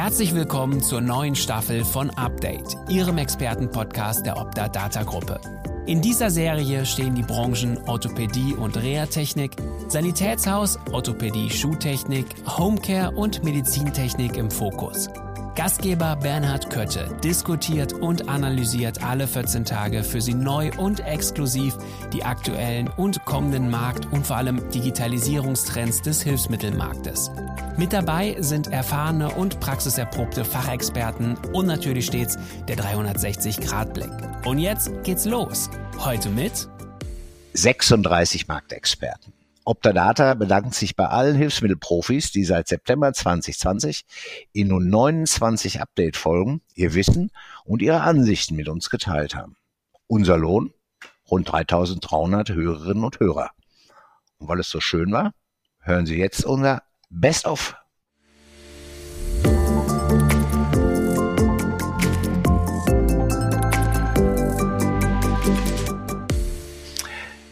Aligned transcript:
Herzlich 0.00 0.32
willkommen 0.32 0.80
zur 0.80 1.00
neuen 1.00 1.34
Staffel 1.34 1.84
von 1.84 2.10
Update, 2.10 2.76
Ihrem 2.88 3.18
Expertenpodcast 3.18 4.24
der 4.24 4.36
Opta 4.36 4.68
Data 4.68 5.02
Gruppe. 5.02 5.40
In 5.86 6.00
dieser 6.00 6.30
Serie 6.30 6.86
stehen 6.86 7.16
die 7.16 7.24
Branchen 7.24 7.76
Orthopädie 7.88 8.54
und 8.54 8.76
Reha-Technik, 8.76 9.56
Sanitätshaus, 9.88 10.78
Orthopädie, 10.92 11.50
Schuhtechnik, 11.50 12.26
Homecare 12.46 13.10
und 13.10 13.42
Medizintechnik 13.42 14.36
im 14.36 14.52
Fokus. 14.52 15.08
Gastgeber 15.58 16.14
Bernhard 16.14 16.70
Kötte 16.70 17.18
diskutiert 17.24 17.92
und 17.92 18.28
analysiert 18.28 19.02
alle 19.02 19.26
14 19.26 19.64
Tage 19.64 20.04
für 20.04 20.20
Sie 20.20 20.32
neu 20.32 20.70
und 20.76 21.00
exklusiv 21.00 21.76
die 22.12 22.22
aktuellen 22.22 22.86
und 22.86 23.24
kommenden 23.24 23.68
Markt- 23.68 24.06
und 24.12 24.24
vor 24.24 24.36
allem 24.36 24.70
Digitalisierungstrends 24.70 26.02
des 26.02 26.22
Hilfsmittelmarktes. 26.22 27.32
Mit 27.76 27.92
dabei 27.92 28.36
sind 28.38 28.68
erfahrene 28.68 29.30
und 29.30 29.58
praxiserprobte 29.58 30.44
Fachexperten 30.44 31.36
und 31.52 31.66
natürlich 31.66 32.06
stets 32.06 32.38
der 32.68 32.76
360-Grad-Blick. 32.76 34.12
Und 34.44 34.60
jetzt 34.60 34.92
geht's 35.02 35.24
los. 35.24 35.70
Heute 35.98 36.28
mit 36.28 36.68
36 37.54 38.46
Marktexperten. 38.46 39.37
Optadata 39.68 40.32
bedankt 40.32 40.74
sich 40.74 40.96
bei 40.96 41.06
allen 41.08 41.36
Hilfsmittelprofis, 41.36 42.32
die 42.32 42.44
seit 42.44 42.68
September 42.68 43.12
2020 43.12 44.06
in 44.52 44.68
nun 44.68 44.88
29 44.88 45.82
Update-Folgen 45.82 46.62
ihr 46.74 46.94
Wissen 46.94 47.30
und 47.64 47.82
ihre 47.82 48.00
Ansichten 48.00 48.56
mit 48.56 48.70
uns 48.70 48.88
geteilt 48.88 49.34
haben. 49.34 49.56
Unser 50.06 50.38
Lohn? 50.38 50.72
Rund 51.30 51.52
3300 51.52 52.48
Hörerinnen 52.48 53.04
und 53.04 53.20
Hörer. 53.20 53.50
Und 54.38 54.48
weil 54.48 54.58
es 54.58 54.70
so 54.70 54.80
schön 54.80 55.12
war, 55.12 55.34
hören 55.80 56.06
Sie 56.06 56.16
jetzt 56.16 56.46
unser 56.46 56.82
Best-of 57.10 57.76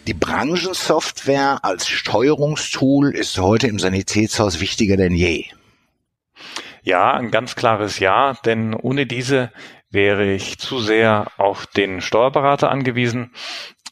Die 0.07 0.15
Branchensoftware 0.15 1.65
als 1.65 1.89
Steuerungstool 1.89 3.13
ist 3.13 3.39
heute 3.39 3.67
im 3.67 3.81
Sanitätshaus 3.81 4.61
wichtiger 4.61 4.97
denn 4.97 5.13
je. 5.13 5.47
Ja, 6.85 7.15
ein 7.15 7.33
ganz 7.33 7.57
klares 7.57 7.99
Ja, 7.99 8.35
denn 8.45 8.73
ohne 8.73 9.07
diese 9.07 9.51
wäre 9.91 10.33
ich 10.33 10.59
zu 10.59 10.79
sehr 10.79 11.33
auf 11.39 11.67
den 11.67 12.01
Steuerberater 12.01 12.71
angewiesen 12.71 13.33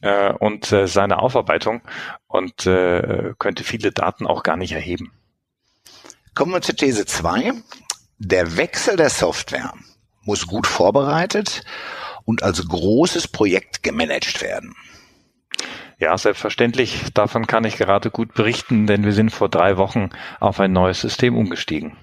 äh, 0.03 0.33
und 0.33 0.71
äh, 0.71 0.87
seine 0.87 1.19
Aufarbeitung 1.19 1.83
und 2.29 2.65
äh, 2.65 3.33
könnte 3.41 3.65
viele 3.65 3.91
Daten 3.91 4.29
auch 4.29 4.45
gar 4.45 4.57
nicht 4.57 4.73
erheben. 4.73 5.11
Kommen 6.37 6.53
wir 6.53 6.63
zur 6.63 6.77
These 6.77 7.07
2. 7.07 7.55
Der 8.19 8.57
Wechsel 8.57 8.95
der 8.95 9.11
Software 9.11 9.75
muss 10.23 10.47
gut 10.47 10.69
vorbereitet 10.69 11.65
und 12.25 12.45
als 12.45 12.65
großes 12.69 13.27
Projekt 13.27 13.83
gemanagt 13.83 14.43
werden. 14.43 14.77
Ja, 15.99 16.17
selbstverständlich. 16.19 17.13
Davon 17.15 17.47
kann 17.47 17.65
ich 17.65 17.77
gerade 17.77 18.11
gut 18.11 18.35
berichten, 18.35 18.87
denn 18.87 19.05
wir 19.05 19.13
sind 19.13 19.31
vor 19.31 19.49
drei 19.49 19.77
Wochen 19.77 20.11
auf 20.41 20.61
ein 20.61 20.73
neues 20.73 21.01
System 21.01 21.37
umgestiegen. 21.37 21.97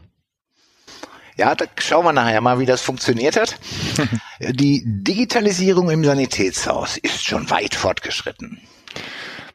Ja, 1.37 1.55
da 1.55 1.65
schauen 1.79 2.05
wir 2.05 2.13
nachher 2.13 2.41
mal, 2.41 2.59
wie 2.59 2.65
das 2.65 2.81
funktioniert 2.81 3.35
hat. 3.35 3.59
Die 4.39 4.83
Digitalisierung 4.85 5.89
im 5.89 6.03
Sanitätshaus 6.03 6.97
ist 6.97 7.23
schon 7.23 7.49
weit 7.49 7.75
fortgeschritten. 7.75 8.59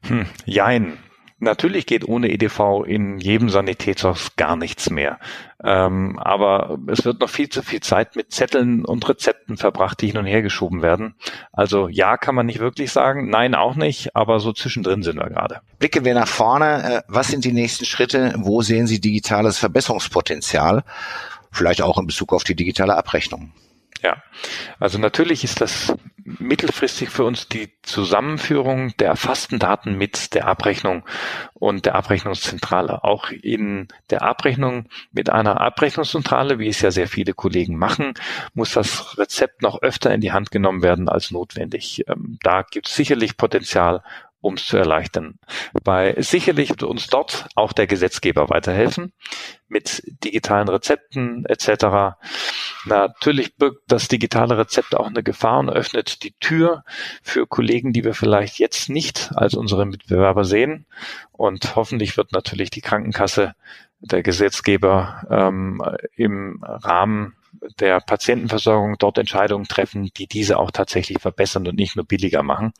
Hm, 0.02 0.26
jein. 0.44 0.98
Natürlich 1.38 1.84
geht 1.84 2.08
ohne 2.08 2.30
EDV 2.30 2.84
in 2.86 3.18
jedem 3.18 3.50
Sanitätshaus 3.50 4.36
gar 4.36 4.56
nichts 4.56 4.88
mehr. 4.88 5.18
Ähm, 5.62 6.18
aber 6.18 6.78
es 6.86 7.04
wird 7.04 7.20
noch 7.20 7.28
viel 7.28 7.50
zu 7.50 7.62
viel 7.62 7.80
Zeit 7.80 8.16
mit 8.16 8.32
Zetteln 8.32 8.86
und 8.86 9.06
Rezepten 9.06 9.58
verbracht, 9.58 10.00
die 10.00 10.06
hin 10.06 10.16
und 10.16 10.24
her 10.24 10.40
geschoben 10.40 10.80
werden. 10.80 11.14
Also 11.52 11.88
ja, 11.88 12.16
kann 12.16 12.34
man 12.34 12.46
nicht 12.46 12.58
wirklich 12.58 12.91
sagen, 12.91 13.28
nein 13.28 13.54
auch 13.54 13.75
nicht, 13.75 14.16
aber 14.16 14.41
so 14.41 14.52
zwischendrin 14.52 15.02
sind 15.02 15.19
wir 15.19 15.28
gerade. 15.28 15.60
Blicken 15.78 16.06
wir 16.06 16.14
nach 16.14 16.28
vorne. 16.28 16.82
Äh, 16.82 17.02
was 17.06 17.28
sind 17.28 17.44
die 17.44 17.52
nächsten 17.52 17.84
Schritte? 17.84 18.34
Wo 18.38 18.62
sehen 18.62 18.86
Sie 18.86 19.00
digitales 19.00 19.58
Verbesserungspotenzial? 19.58 20.84
Vielleicht 21.52 21.82
auch 21.82 21.98
in 21.98 22.06
Bezug 22.06 22.32
auf 22.32 22.44
die 22.44 22.56
digitale 22.56 22.96
Abrechnung. 22.96 23.52
Ja, 24.02 24.22
also 24.78 24.98
natürlich 24.98 25.44
ist 25.44 25.60
das 25.60 25.94
mittelfristig 26.26 27.08
für 27.10 27.24
uns 27.24 27.48
die 27.48 27.72
Zusammenführung 27.82 28.96
der 28.98 29.08
erfassten 29.08 29.58
Daten 29.58 29.96
mit 29.96 30.34
der 30.34 30.48
Abrechnung 30.48 31.04
und 31.54 31.86
der 31.86 31.94
Abrechnungszentrale. 31.94 33.04
Auch 33.04 33.30
in 33.30 33.88
der 34.10 34.22
Abrechnung 34.22 34.88
mit 35.12 35.30
einer 35.30 35.60
Abrechnungszentrale, 35.60 36.58
wie 36.58 36.68
es 36.68 36.80
ja 36.80 36.90
sehr 36.90 37.06
viele 37.06 37.32
Kollegen 37.32 37.78
machen, 37.78 38.14
muss 38.54 38.72
das 38.72 39.16
Rezept 39.18 39.62
noch 39.62 39.82
öfter 39.82 40.12
in 40.12 40.20
die 40.20 40.32
Hand 40.32 40.50
genommen 40.50 40.82
werden 40.82 41.08
als 41.08 41.30
notwendig. 41.30 42.04
Ähm, 42.08 42.38
da 42.42 42.62
gibt 42.62 42.88
es 42.88 42.96
sicherlich 42.96 43.36
Potenzial, 43.36 44.02
um 44.41 44.54
es 44.54 44.66
zu 44.66 44.76
erleichtern. 44.76 45.38
Bei 45.82 46.14
sicherlich 46.19 46.70
wird 46.70 46.82
uns 46.82 47.06
dort 47.08 47.48
auch 47.54 47.72
der 47.72 47.86
Gesetzgeber 47.86 48.48
weiterhelfen 48.48 49.12
mit 49.69 50.02
digitalen 50.24 50.69
Rezepten 50.69 51.44
etc. 51.47 52.16
Natürlich 52.84 53.56
birgt 53.56 53.80
das 53.88 54.08
digitale 54.08 54.56
Rezept 54.58 54.94
auch 54.94 55.08
eine 55.08 55.22
Gefahr 55.22 55.58
und 55.58 55.70
öffnet 55.70 56.22
die 56.22 56.34
Tür 56.38 56.84
für 57.22 57.46
Kollegen, 57.46 57.92
die 57.92 58.04
wir 58.04 58.14
vielleicht 58.14 58.58
jetzt 58.58 58.88
nicht 58.88 59.32
als 59.34 59.54
unsere 59.54 59.86
Mitbewerber 59.86 60.44
sehen. 60.44 60.86
Und 61.32 61.75
hoffentlich 61.75 62.16
wird 62.16 62.32
natürlich 62.32 62.70
die 62.70 62.80
Krankenkasse 62.80 63.54
der 64.11 64.22
Gesetzgeber 64.22 65.27
ähm, 65.31 65.83
im 66.17 66.62
Rahmen 66.62 67.34
der 67.81 68.00
Patientenversorgung 68.00 68.97
dort 68.99 69.19
Entscheidungen 69.19 69.67
treffen, 69.67 70.11
die 70.17 70.27
diese 70.27 70.59
auch 70.59 70.71
tatsächlich 70.71 71.19
verbessern 71.21 71.67
und 71.67 71.77
nicht 71.77 71.97
nur 71.97 72.05
billiger 72.05 72.43
machen. 72.43 72.72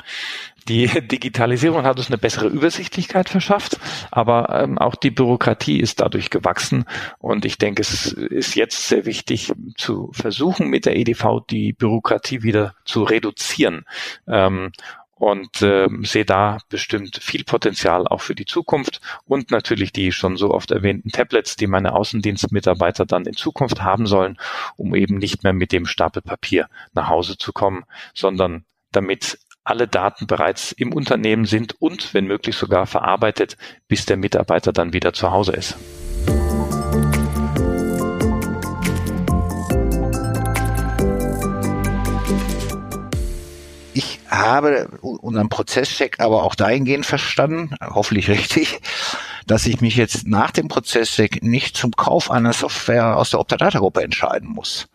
Die 0.69 0.87
Digitalisierung 0.87 1.85
hat 1.85 1.99
uns 1.99 2.09
eine 2.09 2.19
bessere 2.19 2.49
Übersichtlichkeit 2.49 3.29
verschafft, 3.29 3.79
aber 4.11 4.63
ähm, 4.63 4.79
auch 4.79 4.95
die 4.95 5.11
Bürokratie 5.11 5.81
ist 5.81 6.01
dadurch 6.01 6.31
gewachsen 6.31 6.85
und 7.19 7.45
ich 7.45 7.59
denke, 7.59 7.83
es 7.83 8.13
ist 8.13 8.55
jetzt 8.55 8.89
sehr 8.89 9.07
wichtig 9.07 9.53
zu 9.77 10.11
versuchen, 10.13 10.69
mit 10.69 10.87
der 10.87 10.97
EDV 10.97 11.41
die 11.49 11.73
Bürokratie 11.73 12.43
wieder 12.43 12.75
zu 12.85 13.03
reduzieren. 13.03 13.85
Ähm, 14.29 14.73
und 15.19 15.63
äh, 15.63 15.89
sehe 16.03 16.27
da 16.27 16.59
bestimmt 16.69 17.19
viel 17.23 17.43
Potenzial 17.43 18.07
auch 18.07 18.21
für 18.21 18.35
die 18.35 18.45
Zukunft 18.45 19.01
und 19.25 19.51
natürlich 19.51 19.93
die 19.93 20.13
schon 20.13 20.37
so 20.37 20.51
oft 20.51 20.71
erwähnten 20.71 21.11
Tablets, 21.11 21.57
die 21.57 21.67
meine 21.67 21.95
Außendienstmitarbeiter 21.95 23.07
dann 23.07 23.25
in 23.25 23.35
Zukunft 23.35 23.83
haben 23.83 24.07
sollen, 24.07 24.37
um 24.77 24.95
eben 24.95 25.17
nicht 25.17 25.43
mehr 25.43 25.55
mit 25.55 25.73
dem 25.73 25.87
Stapel 25.87 26.21
Papier 26.21 26.69
nach 26.93 27.09
Hause 27.09 27.39
zu 27.39 27.53
kommen, 27.53 27.85
sondern 28.15 28.67
damit 28.93 29.39
alle 29.65 29.89
Daten 29.89 30.27
bereits 30.27 30.73
im 30.73 30.93
Unternehmen 30.93 31.47
sind 31.47 31.81
und 31.81 32.15
wenn 32.15 32.27
möglich 32.27 32.55
sogar 32.57 32.87
verarbeitet, 32.87 33.57
bis 33.89 34.07
der 34.07 34.17
Mitarbeiter 34.17 34.73
dann 34.73 34.93
wieder 34.93 35.13
zu 35.13 35.33
Hause 35.33 35.53
ist. 35.53 35.77
Habe 44.57 44.89
unseren 45.01 45.49
Prozesscheck 45.49 46.19
aber 46.19 46.43
auch 46.43 46.55
dahingehend 46.55 47.07
verstanden, 47.07 47.77
hoffentlich 47.81 48.29
richtig, 48.29 48.81
dass 49.47 49.67
ich 49.67 49.81
mich 49.81 49.97
jetzt 49.97 50.27
nach 50.27 50.51
dem 50.51 50.69
Prozesscheck 50.69 51.43
nicht 51.43 51.77
zum 51.77 51.93
Kauf 51.93 52.31
einer 52.31 52.53
Software 52.53 53.17
aus 53.17 53.31
der 53.31 53.41
Optadata-Gruppe 53.41 54.03
entscheiden 54.03 54.49
muss. 54.49 54.89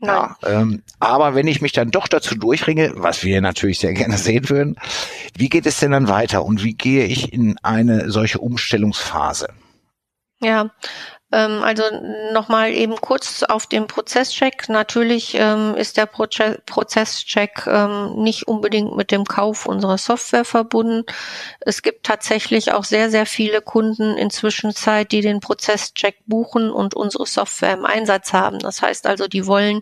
Ja, 0.00 0.36
ähm, 0.44 0.82
aber 1.00 1.34
wenn 1.34 1.46
ich 1.46 1.62
mich 1.62 1.72
dann 1.72 1.90
doch 1.90 2.08
dazu 2.08 2.34
durchringe, 2.34 2.92
was 2.94 3.24
wir 3.24 3.40
natürlich 3.40 3.78
sehr 3.78 3.94
gerne 3.94 4.18
sehen 4.18 4.48
würden, 4.48 4.76
wie 5.36 5.48
geht 5.48 5.66
es 5.66 5.80
denn 5.80 5.92
dann 5.92 6.08
weiter 6.08 6.44
und 6.44 6.62
wie 6.62 6.74
gehe 6.74 7.06
ich 7.06 7.32
in 7.32 7.58
eine 7.62 8.10
solche 8.10 8.38
Umstellungsphase? 8.38 9.48
Ja, 10.40 10.70
also 11.34 11.82
nochmal 12.32 12.70
eben 12.70 12.96
kurz 13.00 13.42
auf 13.42 13.66
den 13.66 13.86
Prozesscheck. 13.88 14.68
Natürlich 14.68 15.34
ähm, 15.34 15.74
ist 15.74 15.96
der 15.96 16.06
Proze 16.06 16.62
Prozesscheck 16.64 17.66
ähm, 17.66 18.22
nicht 18.22 18.46
unbedingt 18.46 18.96
mit 18.96 19.10
dem 19.10 19.24
Kauf 19.24 19.66
unserer 19.66 19.98
Software 19.98 20.44
verbunden. 20.44 21.04
Es 21.60 21.82
gibt 21.82 22.06
tatsächlich 22.06 22.72
auch 22.72 22.84
sehr, 22.84 23.10
sehr 23.10 23.26
viele 23.26 23.62
Kunden 23.62 24.16
inzwischen 24.16 24.74
Zeit, 24.74 25.10
die 25.10 25.22
den 25.22 25.40
Prozesscheck 25.40 26.18
buchen 26.26 26.70
und 26.70 26.94
unsere 26.94 27.26
Software 27.26 27.74
im 27.74 27.84
Einsatz 27.84 28.32
haben. 28.32 28.60
Das 28.60 28.80
heißt 28.80 29.06
also, 29.06 29.26
die 29.26 29.46
wollen 29.46 29.80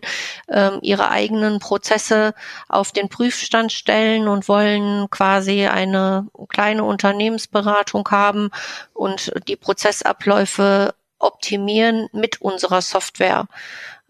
ähm, 0.49 0.79
ihre 0.81 1.09
eigenen 1.11 1.59
Prozesse 1.59 2.33
auf 2.67 2.91
den 2.91 3.09
Prüfstand 3.09 3.71
stellen 3.71 4.27
und 4.27 4.47
wollen 4.47 5.07
quasi 5.11 5.67
eine 5.67 6.27
kleine 6.49 6.83
Unternehmensberatung 6.83 8.07
haben 8.09 8.49
und 8.93 9.31
die 9.47 9.55
Prozessabläufe 9.55 10.95
optimieren 11.23 12.07
mit 12.11 12.41
unserer 12.41 12.81
Software. 12.81 13.47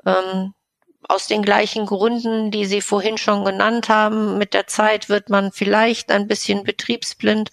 Ähm, 0.05 0.53
aus 1.07 1.27
den 1.27 1.41
gleichen 1.41 1.85
Gründen, 1.85 2.51
die 2.51 2.65
Sie 2.65 2.81
vorhin 2.81 3.17
schon 3.17 3.43
genannt 3.43 3.89
haben. 3.89 4.37
Mit 4.37 4.53
der 4.53 4.67
Zeit 4.67 5.09
wird 5.09 5.29
man 5.29 5.51
vielleicht 5.51 6.11
ein 6.11 6.27
bisschen 6.27 6.63
betriebsblind 6.63 7.51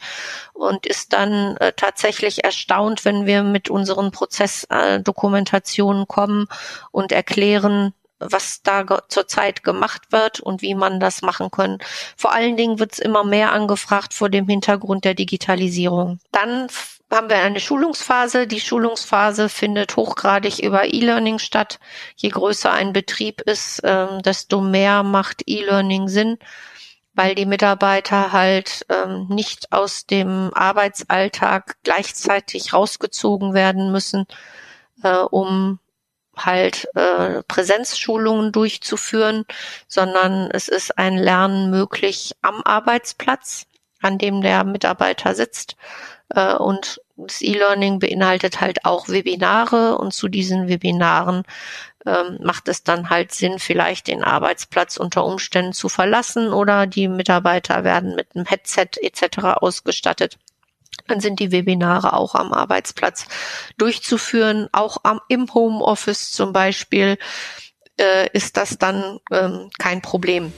und 0.53 0.87
ist 0.87 1.13
dann 1.13 1.57
äh, 1.57 1.73
tatsächlich 1.75 2.45
erstaunt, 2.45 3.05
wenn 3.05 3.27
wir 3.27 3.43
mit 3.43 3.69
unseren 3.69 4.13
Prozessdokumentationen 4.13 6.07
kommen 6.07 6.47
und 6.91 7.13
erklären, 7.13 7.93
was 8.19 8.63
da 8.63 8.85
zurzeit 9.09 9.65
gemacht 9.65 10.13
wird 10.13 10.41
und 10.41 10.63
wie 10.63 10.75
man 10.75 11.01
das 11.01 11.23
machen 11.23 11.51
kann. 11.51 11.79
Vor 12.17 12.33
allen 12.33 12.57
Dingen 12.57 12.79
wird 12.79 12.93
es 12.93 12.99
immer 12.99 13.25
mehr 13.25 13.53
angefragt 13.53 14.13
vor 14.13 14.29
dem 14.29 14.47
Hintergrund 14.47 15.05
der 15.05 15.15
Digitalisierung. 15.15 16.19
Dann 16.31 16.69
haben 17.11 17.29
wir 17.29 17.37
eine 17.39 17.61
Schulungsphase. 17.61 18.47
Die 18.47 18.61
Schulungsphase 18.61 19.49
findet 19.49 19.97
hochgradig 19.97 20.61
über 20.61 20.85
E-Learning 20.85 21.39
statt. 21.39 21.81
Je 22.17 22.29
größer 22.29 22.73
ein 22.73 22.93
Betrieb 22.93 23.41
ist, 23.43 23.81
ähm, 23.85 24.23
desto 24.23 24.61
mehr 24.61 25.03
macht 25.03 25.43
E-Learning 25.47 26.09
Sinn, 26.09 26.39
weil 27.15 27.35
die 27.35 27.47
Mitarbeiter 27.47 28.33
halt 28.33 28.87
ähm, 28.89 29.27
nicht 29.29 29.73
aus 29.73 30.07
dem 30.07 30.51
Arbeitsalltag 30.55 31.77
gleichzeitig 31.83 32.73
rausgezogen 32.73 33.55
werden 33.55 33.91
müssen, 33.93 34.27
äh, 35.03 35.17
um 35.19 35.81
halt 36.37 36.89
äh, 36.95 37.43
Präsenzschulungen 37.43 38.53
durchzuführen, 38.53 39.45
sondern 39.89 40.51
es 40.53 40.69
ist 40.69 40.97
ein 40.97 41.17
Lernen 41.17 41.71
möglich 41.71 42.35
am 42.43 42.63
Arbeitsplatz, 42.63 43.67
an 44.01 44.19
dem 44.19 44.41
der 44.41 44.65
Mitarbeiter 44.65 45.35
sitzt 45.35 45.77
äh, 46.31 46.55
und 46.55 47.01
das 47.17 47.43
E-Learning 47.43 47.99
beinhaltet 47.99 48.61
halt 48.61 48.85
auch 48.85 49.09
Webinare 49.09 49.99
und 49.99 50.15
zu 50.15 50.29
diesen 50.29 50.69
Webinaren 50.69 51.45
ähm, 52.07 52.39
macht 52.43 52.69
es 52.69 52.83
dann 52.83 53.11
halt 53.11 53.33
Sinn, 53.33 53.59
vielleicht 53.59 54.07
den 54.07 54.25
Arbeitsplatz 54.25 54.97
unter 54.97 55.25
Umständen 55.25 55.73
zu 55.73 55.89
verlassen 55.89 56.53
oder 56.53 56.87
die 56.87 57.09
Mitarbeiter 57.09 57.85
werden 57.85 58.15
mit 58.15 58.29
einem 58.35 58.47
Headset 58.47 58.89
etc. 59.03 59.39
ausgestattet. 59.61 60.39
Dann 61.09 61.21
sind 61.21 61.41
die 61.41 61.53
Webinare 61.53 62.15
auch 62.15 62.35
am 62.35 62.53
Arbeitsplatz 62.53 63.27
durchzuführen, 63.77 64.69
auch 64.73 64.99
am, 65.03 65.21
im 65.29 65.53
Homeoffice 65.53 66.33
zum 66.33 66.53
Beispiel 66.53 67.19
äh, 67.99 68.29
ist 68.33 68.57
das 68.57 68.79
dann 68.79 69.19
ähm, 69.31 69.71
kein 69.79 70.01
Problem. 70.01 70.53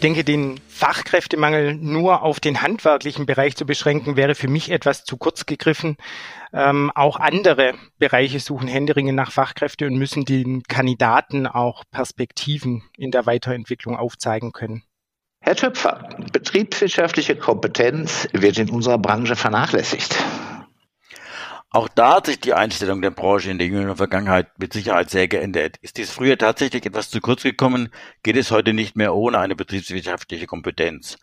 Ich 0.00 0.02
denke, 0.02 0.24
den 0.24 0.58
Fachkräftemangel 0.66 1.74
nur 1.74 2.22
auf 2.22 2.40
den 2.40 2.62
handwerklichen 2.62 3.26
Bereich 3.26 3.54
zu 3.54 3.66
beschränken, 3.66 4.16
wäre 4.16 4.34
für 4.34 4.48
mich 4.48 4.70
etwas 4.70 5.04
zu 5.04 5.18
kurz 5.18 5.44
gegriffen. 5.44 5.98
Ähm, 6.54 6.90
auch 6.94 7.16
andere 7.16 7.74
Bereiche 7.98 8.40
suchen 8.40 8.66
händeringend 8.66 9.14
nach 9.14 9.30
Fachkräfte 9.30 9.86
und 9.86 9.96
müssen 9.96 10.24
den 10.24 10.62
Kandidaten 10.62 11.46
auch 11.46 11.84
Perspektiven 11.90 12.82
in 12.96 13.10
der 13.10 13.26
Weiterentwicklung 13.26 13.94
aufzeigen 13.94 14.52
können. 14.52 14.84
Herr 15.42 15.56
Töpfer, 15.56 16.08
betriebswirtschaftliche 16.32 17.36
Kompetenz 17.36 18.26
wird 18.32 18.56
in 18.56 18.70
unserer 18.70 18.96
Branche 18.96 19.36
vernachlässigt. 19.36 20.16
Auch 21.72 21.88
da 21.88 22.16
hat 22.16 22.26
sich 22.26 22.40
die 22.40 22.52
Einstellung 22.52 23.00
der 23.00 23.12
Branche 23.12 23.50
in 23.50 23.58
der 23.58 23.68
jüngeren 23.68 23.96
Vergangenheit 23.96 24.58
mit 24.58 24.72
Sicherheit 24.72 25.08
sehr 25.08 25.28
geändert. 25.28 25.76
Ist 25.82 25.98
dies 25.98 26.10
früher 26.10 26.36
tatsächlich 26.36 26.84
etwas 26.84 27.10
zu 27.10 27.20
kurz 27.20 27.44
gekommen, 27.44 27.90
geht 28.24 28.36
es 28.36 28.50
heute 28.50 28.72
nicht 28.72 28.96
mehr 28.96 29.14
ohne 29.14 29.38
eine 29.38 29.54
betriebswirtschaftliche 29.54 30.46
Kompetenz. 30.46 31.16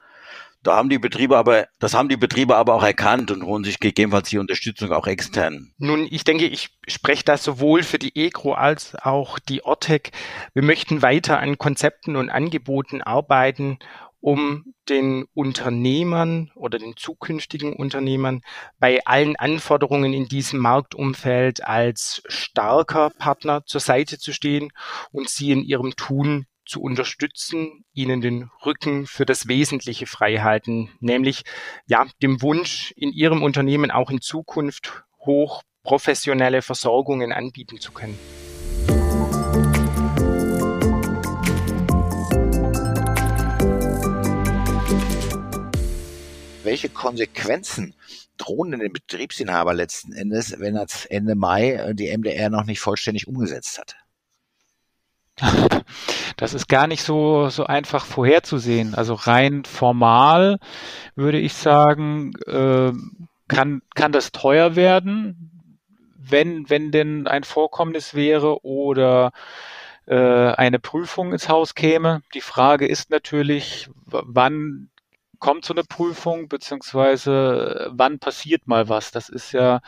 Da 0.63 0.75
haben 0.75 0.89
die 0.89 0.99
Betriebe 0.99 1.38
aber, 1.38 1.67
das 1.79 1.94
haben 1.94 2.09
die 2.09 2.17
Betriebe 2.17 2.55
aber 2.55 2.75
auch 2.75 2.83
erkannt 2.83 3.29
und 3.29 3.44
holen 3.44 3.63
sich 3.63 3.79
gegebenenfalls 3.79 4.29
die 4.29 4.38
Unterstützung 4.39 4.91
auch 4.91 5.07
extern. 5.07 5.73
Nun, 5.77 6.07
ich 6.09 6.23
denke, 6.23 6.45
ich 6.45 6.69
spreche 6.88 7.23
da 7.23 7.38
sowohl 7.38 7.83
für 7.83 8.00
die 8.00 8.17
EGRO 8.17 8.53
als 8.53 8.95
auch 8.95 9.39
die 9.39 9.63
ORTEC. 9.63 10.11
Wir 10.53 10.63
möchten 10.63 11.01
weiter 11.01 11.39
an 11.39 11.57
Konzepten 11.57 12.15
und 12.15 12.29
Angeboten 12.29 13.01
arbeiten 13.01 13.79
um 14.19 14.73
den 14.89 15.25
Unternehmern 15.33 16.51
oder 16.55 16.79
den 16.79 16.95
zukünftigen 16.95 17.73
Unternehmern 17.73 18.41
bei 18.79 19.05
allen 19.05 19.35
Anforderungen 19.35 20.13
in 20.13 20.27
diesem 20.27 20.59
Marktumfeld 20.59 21.63
als 21.63 22.21
starker 22.27 23.09
Partner 23.11 23.63
zur 23.65 23.81
Seite 23.81 24.17
zu 24.17 24.33
stehen 24.33 24.71
und 25.11 25.29
sie 25.29 25.51
in 25.51 25.61
ihrem 25.63 25.95
Tun 25.95 26.45
zu 26.65 26.81
unterstützen, 26.81 27.85
ihnen 27.93 28.21
den 28.21 28.49
Rücken 28.65 29.07
für 29.07 29.25
das 29.25 29.47
Wesentliche 29.47 30.05
frei 30.05 30.37
halten, 30.37 30.89
nämlich 30.99 31.43
ja, 31.87 32.05
dem 32.21 32.41
Wunsch, 32.41 32.91
in 32.97 33.11
ihrem 33.11 33.41
Unternehmen 33.41 33.91
auch 33.91 34.09
in 34.09 34.21
Zukunft 34.21 35.03
hoch 35.19 35.63
professionelle 35.83 36.61
Versorgungen 36.61 37.31
anbieten 37.31 37.79
zu 37.79 37.93
können. 37.93 38.19
Welche 46.67 46.89
Konsequenzen 46.89 47.95
drohen 48.37 48.71
denn 48.71 48.81
dem 48.81 48.93
Betriebsinhaber 48.93 49.73
letzten 49.73 50.11
Endes, 50.11 50.59
wenn 50.59 50.75
er 50.75 50.85
Ende 51.09 51.33
Mai 51.33 51.71
äh, 51.71 51.95
die 51.95 52.15
MDR 52.15 52.49
noch 52.49 52.65
nicht 52.65 52.81
vollständig 52.81 53.27
umgesetzt 53.27 53.79
hat? 53.79 53.95
Das 56.35 56.53
ist 56.53 56.67
gar 56.67 56.85
nicht 56.85 57.01
so, 57.03 57.49
so 57.49 57.65
einfach 57.65 58.05
vorherzusehen. 58.05 58.93
Also 58.93 59.15
rein 59.15 59.63
formal 59.65 60.59
würde 61.15 61.39
ich 61.39 61.53
sagen, 61.53 62.33
äh, 62.45 62.91
kann, 63.47 63.81
kann 63.95 64.11
das 64.11 64.31
teuer 64.31 64.75
werden, 64.75 65.79
wenn, 66.15 66.69
wenn 66.69 66.91
denn 66.91 67.27
ein 67.27 67.43
Vorkommnis 67.43 68.13
wäre 68.13 68.63
oder 68.63 69.31
äh, 70.05 70.15
eine 70.15 70.79
Prüfung 70.79 71.31
ins 71.31 71.49
Haus 71.49 71.73
käme. 71.73 72.21
Die 72.33 72.41
Frage 72.41 72.87
ist 72.87 73.09
natürlich, 73.09 73.89
wann 74.05 74.89
kommt 75.39 75.66
so 75.66 75.74
eine 75.74 75.84
Prüfung, 75.84 76.48
beziehungsweise 76.48 77.88
äh, 77.88 77.92
wann 77.92 78.19
passiert 78.19 78.68
mal 78.68 78.89
was. 78.89 79.12
Das 79.12 79.30
ist 79.30 79.51
ja 79.51 79.81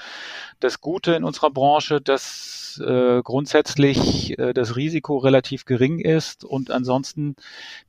das 0.59 0.81
Gute 0.81 1.13
in 1.13 1.23
unserer 1.23 1.51
Branche, 1.51 2.01
dass 2.01 2.81
äh, 2.85 3.21
grundsätzlich 3.23 4.37
äh, 4.37 4.53
das 4.53 4.75
Risiko 4.75 5.17
relativ 5.17 5.65
gering 5.65 5.99
ist 5.99 6.43
und 6.43 6.71
ansonsten 6.71 7.35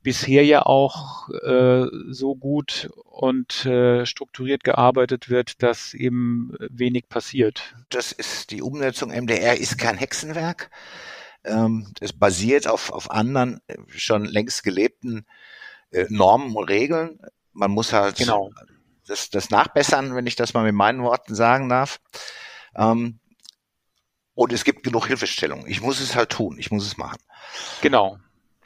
bisher 0.01 0.45
ja 0.45 0.65
auch 0.65 1.29
äh, 1.29 1.85
so 2.09 2.35
gut 2.35 2.89
und 3.05 3.65
äh, 3.65 4.05
strukturiert 4.05 4.63
gearbeitet 4.63 5.29
wird, 5.29 5.61
dass 5.63 5.93
eben 5.93 6.53
wenig 6.59 7.09
passiert. 7.09 7.75
Das 7.89 8.11
ist 8.11 8.51
die 8.51 8.61
Umsetzung 8.61 9.09
MDR 9.09 9.57
ist 9.57 9.77
kein 9.77 9.97
Hexenwerk. 9.97 10.69
Ähm, 11.43 11.93
es 11.99 12.13
basiert 12.13 12.67
auf, 12.67 12.91
auf 12.91 13.11
anderen 13.11 13.61
äh, 13.67 13.77
schon 13.87 14.25
längst 14.25 14.63
gelebten 14.63 15.25
Normen 16.07 16.55
und 16.55 16.69
Regeln 16.69 17.19
man 17.53 17.71
muss 17.71 17.93
halt 17.93 18.17
genau. 18.17 18.51
das, 19.07 19.29
das 19.29 19.49
nachbessern, 19.49 20.15
wenn 20.15 20.27
ich 20.27 20.35
das 20.35 20.53
mal 20.53 20.63
mit 20.63 20.75
meinen 20.75 21.03
Worten 21.03 21.35
sagen 21.35 21.69
darf. 21.69 21.99
Ähm, 22.75 23.19
und 24.33 24.53
es 24.53 24.63
gibt 24.63 24.83
genug 24.83 25.07
Hilfestellung. 25.07 25.67
Ich 25.67 25.81
muss 25.81 25.99
es 25.99 26.15
halt 26.15 26.29
tun. 26.29 26.57
Ich 26.57 26.71
muss 26.71 26.85
es 26.85 26.97
machen. 26.97 27.19
Genau. 27.81 28.17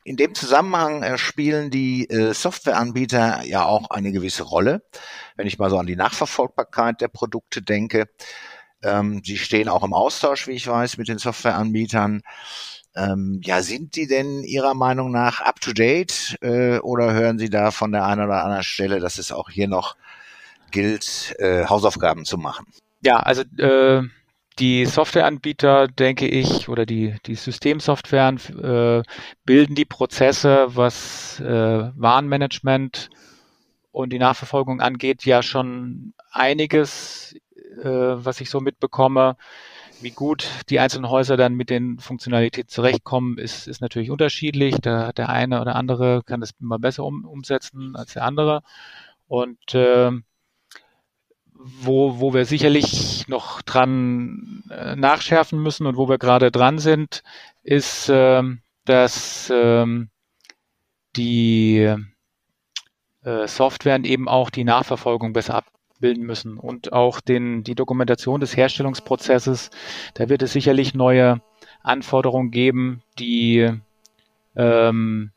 In 0.04 0.18
dem 0.18 0.36
Zusammenhang 0.36 1.02
äh, 1.02 1.18
spielen 1.18 1.72
die 1.72 2.08
äh, 2.10 2.34
Softwareanbieter 2.34 3.42
ja 3.44 3.66
auch 3.66 3.90
eine 3.90 4.12
gewisse 4.12 4.44
Rolle. 4.44 4.84
Wenn 5.36 5.48
ich 5.48 5.58
mal 5.58 5.72
so 5.72 5.80
an 5.80 5.88
die 5.88 5.96
Nachverfolgbarkeit 5.96 7.02
der 7.02 7.08
Produkte 7.08 7.62
denke. 7.64 8.08
Ähm, 8.84 9.22
sie 9.26 9.38
stehen 9.38 9.68
auch 9.68 9.84
im 9.84 9.94
Austausch, 9.94 10.48
wie 10.48 10.52
ich 10.52 10.68
weiß, 10.68 10.98
mit 10.98 11.08
den 11.08 11.18
Softwareanbietern. 11.18 12.22
Ähm, 12.96 13.42
ja, 13.44 13.62
sind 13.62 13.96
die 13.96 14.08
denn 14.08 14.44
Ihrer 14.44 14.74
Meinung 14.74 15.12
nach 15.12 15.42
up 15.42 15.60
to 15.60 15.74
date 15.74 16.38
äh, 16.42 16.80
oder 16.80 17.14
hören 17.14 17.38
Sie 17.38 17.50
da 17.50 17.72
von 17.72 17.92
der 17.92 18.06
einen 18.06 18.26
oder 18.26 18.44
anderen 18.44 18.64
Stelle, 18.64 19.00
dass 19.00 19.18
es 19.18 19.32
auch 19.32 19.50
hier 19.50 19.68
noch 19.68 19.98
gilt, 20.72 21.36
äh, 21.40 21.66
Hausaufgaben 21.66 22.26
zu 22.26 22.38
machen? 22.38 22.66
Ja, 23.02 23.18
also 23.20 23.44
äh, 23.58 24.04
die 24.60 24.86
Softwareanbieter, 24.86 25.88
denke 25.90 26.28
ich, 26.28 26.70
oder 26.70 26.86
die, 26.86 27.16
die 27.26 27.36
Systemsoftwaren 27.36 28.38
äh, 28.62 29.04
bilden 29.44 29.76
die 29.76 29.86
Prozesse, 29.86 30.68
was 30.70 31.40
äh, 31.42 31.92
Warenmanagement 31.96 33.10
und 33.92 34.14
die 34.14 34.20
Nachverfolgung 34.20 34.82
angeht, 34.82 35.26
ja 35.26 35.44
schon 35.44 36.14
einiges, 36.32 37.36
äh, 37.82 37.90
was 37.90 38.40
ich 38.40 38.50
so 38.50 38.62
mitbekomme. 38.62 39.36
Wie 40.02 40.12
gut 40.12 40.48
die 40.70 40.80
einzelnen 40.80 41.10
Häuser 41.10 41.38
dann 41.38 41.56
mit 41.56 41.70
den 41.70 42.00
Funktionalitäten 42.00 42.70
zurechtkommen, 42.70 43.38
ist, 43.38 43.68
ist 43.68 43.82
natürlich 43.82 44.12
unterschiedlich. 44.12 44.76
Der, 44.82 45.14
der 45.14 45.30
eine 45.30 45.62
oder 45.62 45.76
andere 45.76 46.22
kann 46.24 46.42
das 46.42 46.52
immer 46.60 46.80
besser 46.80 47.04
um, 47.04 47.26
umsetzen 47.26 47.96
als 47.96 48.14
der 48.14 48.24
andere. 48.24 48.62
Und 49.28 49.74
äh, 49.74 50.12
wo, 51.58 52.20
wo 52.20 52.34
wir 52.34 52.46
sicherlich 52.46 53.28
noch 53.28 53.62
dran 53.62 54.64
äh, 54.70 54.96
nachschärfen 54.96 55.62
müssen 55.62 55.88
und 55.88 55.98
wo 55.98 56.10
wir 56.10 56.18
gerade 56.18 56.52
dran 56.52 56.80
sind, 56.80 57.24
ist, 57.64 58.10
äh, 58.10 58.44
dass 58.86 59.50
äh, 59.50 59.86
die 61.16 61.96
äh, 63.24 63.48
Softwaren 63.48 64.04
eben 64.04 64.28
auch 64.28 64.50
die 64.50 64.64
Nachverfolgung 64.64 65.34
besser 65.34 65.56
ab, 65.56 65.66
abbilden 65.96 66.26
müssen 66.26 66.58
und 66.58 66.94
auch 66.94 67.20
den, 67.22 67.64
die 67.64 67.76
Dokumentation 67.76 68.40
des 68.40 68.56
Herstellungsprozesses. 68.56 69.70
Da 70.14 70.30
wird 70.30 70.42
es 70.42 70.54
sicherlich 70.54 70.94
neue 70.94 71.42
Anforderungen 71.82 72.52
geben, 72.52 73.02
die 73.18 73.72
ähm, 74.56 75.32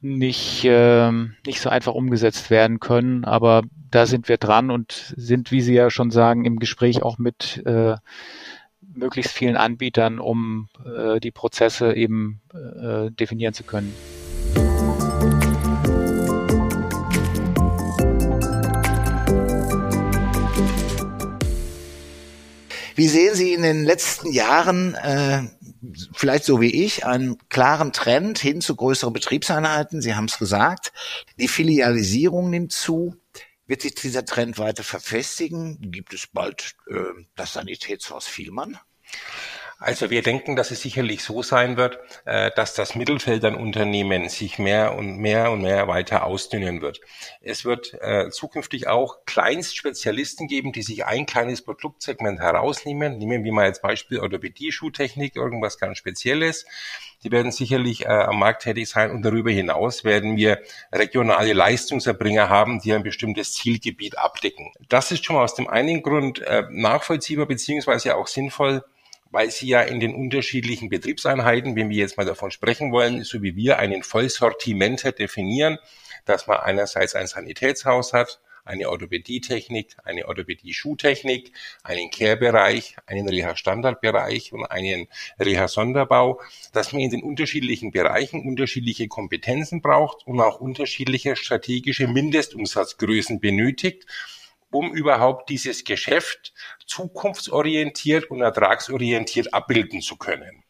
nicht, 0.00 0.62
ähm, 0.64 1.34
nicht 1.46 1.60
so 1.60 1.70
einfach 1.70 1.94
umgesetzt 1.94 2.50
werden 2.50 2.80
können. 2.80 3.24
Aber 3.24 3.62
da 3.90 4.06
sind 4.06 4.28
wir 4.28 4.36
dran 4.36 4.70
und 4.70 5.14
sind, 5.16 5.50
wie 5.50 5.60
Sie 5.60 5.74
ja 5.74 5.90
schon 5.90 6.10
sagen, 6.10 6.44
im 6.44 6.58
Gespräch 6.58 7.02
auch 7.02 7.18
mit 7.18 7.62
äh, 7.66 7.96
möglichst 8.94 9.32
vielen 9.32 9.56
Anbietern, 9.56 10.18
um 10.18 10.68
äh, 10.84 11.20
die 11.20 11.30
Prozesse 11.30 11.94
eben 11.94 12.40
äh, 12.52 13.10
definieren 13.10 13.54
zu 13.54 13.64
können. 13.64 13.94
Wie 22.94 23.08
sehen 23.08 23.34
Sie 23.34 23.52
in 23.52 23.62
den 23.62 23.84
letzten 23.84 24.30
Jahren, 24.32 24.94
äh, 24.94 25.42
vielleicht 26.14 26.44
so 26.44 26.60
wie 26.60 26.84
ich, 26.84 27.06
einen 27.06 27.38
klaren 27.48 27.92
Trend 27.92 28.38
hin 28.38 28.60
zu 28.60 28.76
größeren 28.76 29.12
Betriebseinheiten? 29.12 30.02
Sie 30.02 30.14
haben 30.14 30.26
es 30.26 30.38
gesagt, 30.38 30.92
die 31.38 31.48
Filialisierung 31.48 32.50
nimmt 32.50 32.72
zu. 32.72 33.16
Wird 33.66 33.82
sich 33.82 33.94
dieser 33.94 34.24
Trend 34.24 34.58
weiter 34.58 34.82
verfestigen? 34.82 35.78
Gibt 35.80 36.12
es 36.12 36.26
bald 36.26 36.74
äh, 36.88 36.94
das 37.36 37.54
Sanitätshaus 37.54 38.26
Vielmann? 38.26 38.78
Also 39.82 40.10
wir 40.10 40.22
denken, 40.22 40.54
dass 40.54 40.70
es 40.70 40.80
sicherlich 40.80 41.24
so 41.24 41.42
sein 41.42 41.76
wird, 41.76 41.98
äh, 42.24 42.52
dass 42.54 42.74
das 42.74 42.94
Mittelfeld 42.94 43.44
an 43.44 43.56
Unternehmen 43.56 44.28
sich 44.28 44.60
mehr 44.60 44.94
und 44.94 45.16
mehr 45.16 45.50
und 45.50 45.62
mehr 45.62 45.88
weiter 45.88 46.24
ausdünnen 46.24 46.80
wird. 46.80 47.00
Es 47.40 47.64
wird 47.64 47.92
äh, 48.00 48.30
zukünftig 48.30 48.86
auch 48.86 49.24
Kleinstspezialisten 49.26 50.46
geben, 50.46 50.70
die 50.70 50.82
sich 50.82 51.04
ein 51.04 51.26
kleines 51.26 51.62
Produktsegment 51.62 52.38
herausnehmen. 52.38 53.18
Nehmen 53.18 53.42
wir 53.42 53.52
mal 53.52 53.64
als 53.64 53.82
Beispiel 53.82 54.20
Orthopädie-Schuhtechnik, 54.20 55.34
irgendwas 55.34 55.78
ganz 55.78 55.98
Spezielles. 55.98 56.64
Die 57.24 57.32
werden 57.32 57.50
sicherlich 57.50 58.04
äh, 58.04 58.08
am 58.08 58.38
Markt 58.38 58.62
tätig 58.62 58.88
sein 58.88 59.10
und 59.10 59.22
darüber 59.22 59.50
hinaus 59.50 60.04
werden 60.04 60.36
wir 60.36 60.60
regionale 60.92 61.54
Leistungserbringer 61.54 62.48
haben, 62.48 62.80
die 62.80 62.92
ein 62.92 63.02
bestimmtes 63.02 63.54
Zielgebiet 63.54 64.16
abdecken. 64.16 64.70
Das 64.88 65.10
ist 65.10 65.24
schon 65.24 65.34
mal 65.34 65.42
aus 65.42 65.56
dem 65.56 65.66
einen 65.66 66.02
Grund 66.02 66.40
nachvollziehbar 66.70 67.46
beziehungsweise 67.46 68.16
auch 68.16 68.26
sinnvoll, 68.26 68.84
weil 69.32 69.50
sie 69.50 69.66
ja 69.66 69.80
in 69.80 69.98
den 69.98 70.14
unterschiedlichen 70.14 70.90
Betriebseinheiten, 70.90 71.74
wenn 71.74 71.88
wir 71.88 71.96
jetzt 71.96 72.18
mal 72.18 72.26
davon 72.26 72.50
sprechen 72.50 72.92
wollen, 72.92 73.24
so 73.24 73.42
wie 73.42 73.56
wir 73.56 73.78
einen 73.78 74.02
Vollsortimenter 74.02 75.10
definieren, 75.10 75.78
dass 76.26 76.46
man 76.46 76.58
einerseits 76.58 77.14
ein 77.14 77.26
Sanitätshaus 77.26 78.12
hat, 78.12 78.40
eine 78.64 78.88
Orthopädie-Technik, 78.88 79.96
eine 80.04 80.28
Orthopädie-Schuhtechnik, 80.28 81.52
einen 81.82 82.10
Care-Bereich, 82.10 82.96
einen 83.06 83.28
Reha-Standardbereich 83.28 84.52
und 84.52 84.66
einen 84.66 85.08
Reha-Sonderbau, 85.40 86.40
dass 86.72 86.92
man 86.92 87.02
in 87.02 87.10
den 87.10 87.22
unterschiedlichen 87.22 87.90
Bereichen 87.90 88.46
unterschiedliche 88.46 89.08
Kompetenzen 89.08 89.80
braucht 89.80 90.26
und 90.26 90.40
auch 90.40 90.60
unterschiedliche 90.60 91.34
strategische 91.34 92.06
Mindestumsatzgrößen 92.06 93.40
benötigt, 93.40 94.06
um 94.72 94.92
überhaupt 94.92 95.48
dieses 95.48 95.84
Geschäft 95.84 96.52
zukunftsorientiert 96.86 98.30
und 98.30 98.40
ertragsorientiert 98.40 99.54
abbilden 99.54 100.00
zu 100.00 100.16
können. 100.16 100.64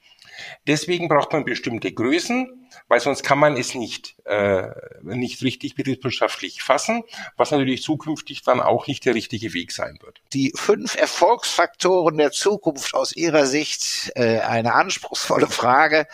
Deswegen 0.67 1.09
braucht 1.09 1.33
man 1.33 1.45
bestimmte 1.45 1.93
Größen, 1.93 2.69
weil 2.89 3.01
sonst 3.01 3.23
kann 3.23 3.39
man 3.39 3.57
es 3.57 3.75
nicht, 3.75 4.17
äh, 4.25 4.69
nicht 5.03 5.43
richtig 5.43 5.75
betriebswirtschaftlich 5.75 6.63
fassen, 6.63 7.03
was 7.37 7.51
natürlich 7.51 7.83
zukünftig 7.83 8.43
dann 8.43 8.61
auch 8.61 8.87
nicht 8.87 9.05
der 9.05 9.15
richtige 9.15 9.53
Weg 9.55 9.73
sein 9.73 9.99
wird. 10.01 10.23
Die 10.33 10.53
fünf 10.55 10.97
Erfolgsfaktoren 10.97 12.17
der 12.17 12.33
Zukunft 12.33 12.95
aus 12.95 13.15
Ihrer 13.15 13.47
Sicht, 13.47 14.13
äh, 14.15 14.41
eine 14.41 14.75
anspruchsvolle 14.75 15.49
Frage. 15.49 16.07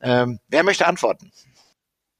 Ähm, 0.00 0.40
wer 0.48 0.62
möchte 0.62 0.86
antworten? 0.86 1.32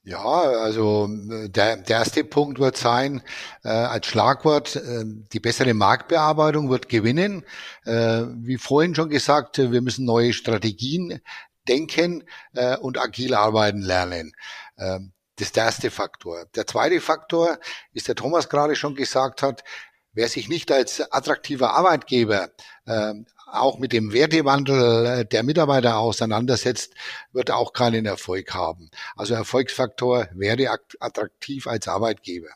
Ja, 0.09 0.21
also 0.21 1.09
der, 1.11 1.79
der 1.79 1.99
erste 1.99 2.23
Punkt 2.23 2.61
wird 2.61 2.77
sein, 2.77 3.23
äh, 3.65 3.71
als 3.71 4.07
Schlagwort, 4.07 4.77
äh, 4.77 5.03
die 5.05 5.41
bessere 5.41 5.75
Marktbearbeitung 5.75 6.71
wird 6.71 6.89
gewinnen. 6.89 7.45
Äh, 7.85 8.23
wie 8.37 8.57
vorhin 8.57 8.95
schon 8.95 9.09
gesagt, 9.11 9.59
wir 9.59 9.83
müssen 9.83 10.05
neue 10.05 10.33
Strategien 10.33 11.21
denken 11.67 12.23
äh, 12.55 12.77
und 12.77 12.99
agil 12.99 13.35
arbeiten 13.35 13.81
lernen. 13.81 14.33
Äh, 14.77 15.01
das 15.35 15.49
ist 15.49 15.57
der 15.57 15.65
erste 15.65 15.91
Faktor. 15.91 16.47
Der 16.55 16.69
zweite 16.69 17.01
Faktor 17.01 17.59
ist, 17.93 18.07
der 18.07 18.15
Thomas 18.15 18.49
gerade 18.49 18.77
schon 18.77 18.95
gesagt 18.95 19.43
hat, 19.43 19.65
wer 20.13 20.29
sich 20.29 20.49
nicht 20.49 20.71
als 20.71 21.01
attraktiver 21.11 21.75
Arbeitgeber 21.75 22.51
äh, 22.85 23.13
auch 23.47 23.79
mit 23.79 23.93
dem 23.93 24.13
Wertewandel 24.13 25.07
äh, 25.07 25.25
der 25.25 25.43
Mitarbeiter 25.43 25.99
auseinandersetzt, 25.99 26.95
wird 27.33 27.51
auch 27.51 27.73
keinen 27.73 28.05
Erfolg 28.05 28.53
haben. 28.55 28.91
Also 29.17 29.35
Erfolgsfaktor 29.35 30.29
werde 30.35 30.71
attraktiv 31.01 31.67
als 31.67 31.89
Arbeitgeber. 31.89 32.49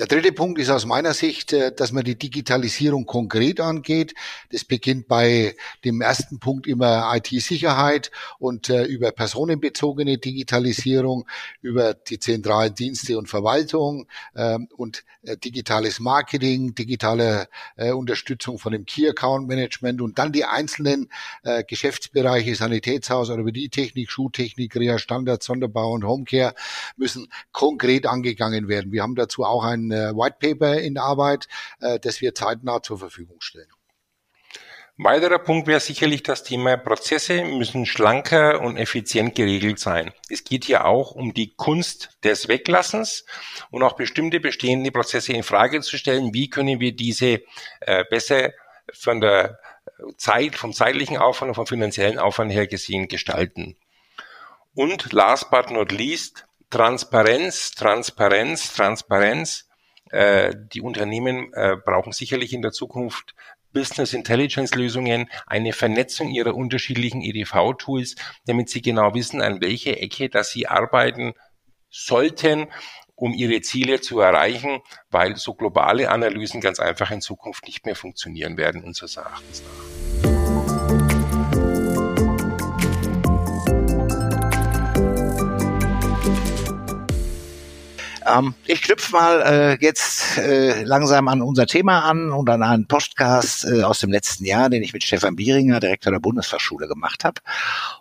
Der 0.00 0.06
dritte 0.06 0.32
Punkt 0.32 0.58
ist 0.58 0.70
aus 0.70 0.86
meiner 0.86 1.12
Sicht, 1.12 1.52
äh, 1.52 1.74
dass 1.74 1.92
man 1.92 2.04
die 2.04 2.14
Digitalisierung 2.14 3.04
konkret 3.04 3.60
angeht. 3.60 4.14
Das 4.50 4.64
beginnt 4.64 5.08
bei 5.08 5.54
dem 5.84 6.00
ersten 6.00 6.38
Punkt 6.38 6.66
immer 6.66 7.14
IT-Sicherheit 7.14 8.10
und 8.38 8.70
äh, 8.70 8.84
über 8.84 9.12
personenbezogene 9.12 10.16
Digitalisierung, 10.16 11.28
über 11.60 11.92
die 11.92 12.18
zentralen 12.18 12.74
Dienste 12.74 13.18
und 13.18 13.28
Verwaltung 13.28 14.06
ähm, 14.34 14.68
und 14.74 15.04
äh, 15.20 15.36
digitales 15.36 16.00
Marketing, 16.00 16.74
digitale 16.74 17.48
Unterstützung 17.76 18.58
von 18.58 18.72
dem 18.72 18.86
Key 18.86 19.08
Account 19.08 19.48
Management 19.48 20.00
und 20.00 20.18
dann 20.18 20.32
die 20.32 20.44
einzelnen 20.44 21.08
Geschäftsbereiche 21.66 22.54
Sanitätshaus, 22.54 23.30
Technik, 23.70 24.10
Schuhtechnik, 24.10 24.76
Reha 24.76 24.98
Standard, 24.98 25.42
Sonderbau 25.42 25.92
und 25.92 26.04
Homecare 26.04 26.54
müssen 26.96 27.28
konkret 27.52 28.06
angegangen 28.06 28.68
werden. 28.68 28.92
Wir 28.92 29.02
haben 29.02 29.14
dazu 29.14 29.44
auch 29.44 29.64
einen 29.64 29.89
ein 29.92 30.16
White 30.16 30.36
Paper 30.40 30.80
in 30.80 30.98
Arbeit, 30.98 31.48
äh, 31.80 31.98
das 31.98 32.20
wir 32.20 32.34
zeitnah 32.34 32.82
zur 32.82 32.98
Verfügung 32.98 33.40
stellen. 33.40 33.70
Weiterer 35.02 35.38
Punkt 35.38 35.66
wäre 35.66 35.80
sicherlich 35.80 36.22
das 36.22 36.42
Thema 36.42 36.76
Prozesse 36.76 37.42
müssen 37.42 37.86
schlanker 37.86 38.60
und 38.60 38.76
effizient 38.76 39.34
geregelt 39.34 39.78
sein. 39.78 40.12
Es 40.28 40.44
geht 40.44 40.66
hier 40.66 40.84
auch 40.84 41.12
um 41.12 41.32
die 41.32 41.54
Kunst 41.54 42.18
des 42.22 42.48
Weglassens 42.48 43.24
und 43.70 43.82
auch 43.82 43.94
bestimmte 43.94 44.40
bestehende 44.40 44.90
Prozesse 44.90 45.32
in 45.32 45.42
Frage 45.42 45.80
zu 45.80 45.96
stellen. 45.96 46.34
Wie 46.34 46.50
können 46.50 46.80
wir 46.80 46.94
diese 46.94 47.40
äh, 47.80 48.04
besser 48.10 48.50
von 48.92 49.22
der 49.22 49.58
Zeit, 50.18 50.54
vom 50.54 50.74
zeitlichen 50.74 51.16
Aufwand 51.16 51.48
und 51.48 51.54
vom 51.54 51.66
finanziellen 51.66 52.18
Aufwand 52.18 52.52
her 52.52 52.66
gesehen 52.66 53.08
gestalten? 53.08 53.78
Und 54.74 55.14
last 55.14 55.50
but 55.50 55.70
not 55.70 55.92
least, 55.92 56.44
Transparenz, 56.68 57.70
Transparenz, 57.70 58.74
Transparenz 58.74 59.69
äh, 60.10 60.54
die 60.72 60.80
Unternehmen 60.80 61.52
äh, 61.54 61.76
brauchen 61.76 62.12
sicherlich 62.12 62.52
in 62.52 62.62
der 62.62 62.72
Zukunft 62.72 63.34
Business 63.72 64.12
Intelligence 64.12 64.74
Lösungen, 64.74 65.30
eine 65.46 65.72
Vernetzung 65.72 66.30
ihrer 66.30 66.54
unterschiedlichen 66.54 67.22
EDV-Tools, 67.22 68.16
damit 68.46 68.68
sie 68.68 68.82
genau 68.82 69.14
wissen, 69.14 69.40
an 69.40 69.60
welche 69.60 69.96
Ecke, 69.96 70.28
dass 70.28 70.50
sie 70.50 70.66
arbeiten 70.66 71.34
sollten, 71.88 72.66
um 73.14 73.32
ihre 73.34 73.60
Ziele 73.60 74.00
zu 74.00 74.20
erreichen, 74.20 74.80
weil 75.10 75.36
so 75.36 75.54
globale 75.54 76.10
Analysen 76.10 76.60
ganz 76.60 76.80
einfach 76.80 77.10
in 77.10 77.20
Zukunft 77.20 77.66
nicht 77.66 77.84
mehr 77.84 77.96
funktionieren 77.96 78.56
werden, 78.56 78.82
unseres 78.82 79.16
Erachtens 79.16 79.62
nach. 79.62 79.99
Ähm, 88.30 88.54
ich 88.66 88.82
knüpfe 88.82 89.12
mal 89.12 89.42
äh, 89.42 89.78
jetzt 89.80 90.38
äh, 90.38 90.82
langsam 90.82 91.28
an 91.28 91.42
unser 91.42 91.66
Thema 91.66 92.04
an 92.04 92.30
und 92.30 92.48
an 92.48 92.62
einen 92.62 92.86
Podcast 92.86 93.64
äh, 93.64 93.82
aus 93.82 94.00
dem 94.00 94.10
letzten 94.10 94.44
Jahr, 94.44 94.70
den 94.70 94.82
ich 94.82 94.92
mit 94.92 95.04
Stefan 95.04 95.36
Bieringer, 95.36 95.80
Direktor 95.80 96.12
der 96.12 96.20
Bundesfachschule, 96.20 96.88
gemacht 96.88 97.24
habe 97.24 97.40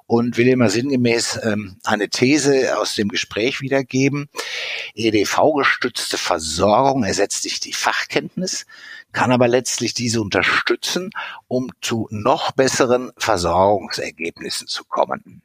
und 0.08 0.38
will 0.38 0.48
immer 0.48 0.70
sinngemäß 0.70 1.40
ähm, 1.44 1.78
eine 1.84 2.10
These 2.10 2.78
aus 2.78 2.96
dem 2.96 3.10
Gespräch 3.10 3.62
wiedergeben. 3.62 4.30
EDV-gestützte 4.96 6.18
Versorgung 6.18 7.04
ersetzt 7.04 7.44
sich 7.44 7.60
die 7.60 7.74
Fachkenntnis, 7.74 8.66
kann 9.12 9.32
aber 9.32 9.48
letztlich 9.48 9.94
diese 9.94 10.22
unterstützen, 10.22 11.10
um 11.48 11.72
zu 11.82 12.08
noch 12.12 12.52
besseren 12.52 13.12
Versorgungsergebnissen 13.18 14.68
zu 14.68 14.84
kommen. 14.84 15.42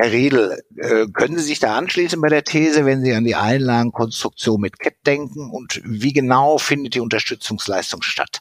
Herr 0.00 0.12
Riedel, 0.12 0.62
äh, 0.76 1.06
können 1.12 1.36
Sie 1.38 1.42
sich 1.42 1.58
da 1.58 1.76
anschließen 1.76 2.20
bei 2.20 2.28
der 2.28 2.44
These, 2.44 2.84
wenn 2.84 3.02
Sie 3.02 3.14
an 3.14 3.24
die 3.24 3.34
Einlagenkonstruktion 3.34 4.60
mit 4.60 4.78
CAP 4.78 4.94
denken? 5.04 5.50
Und 5.50 5.80
wie 5.84 6.12
genau 6.12 6.58
findet 6.58 6.94
die 6.94 7.00
Unterstützungsleistung 7.00 8.02
statt? 8.02 8.40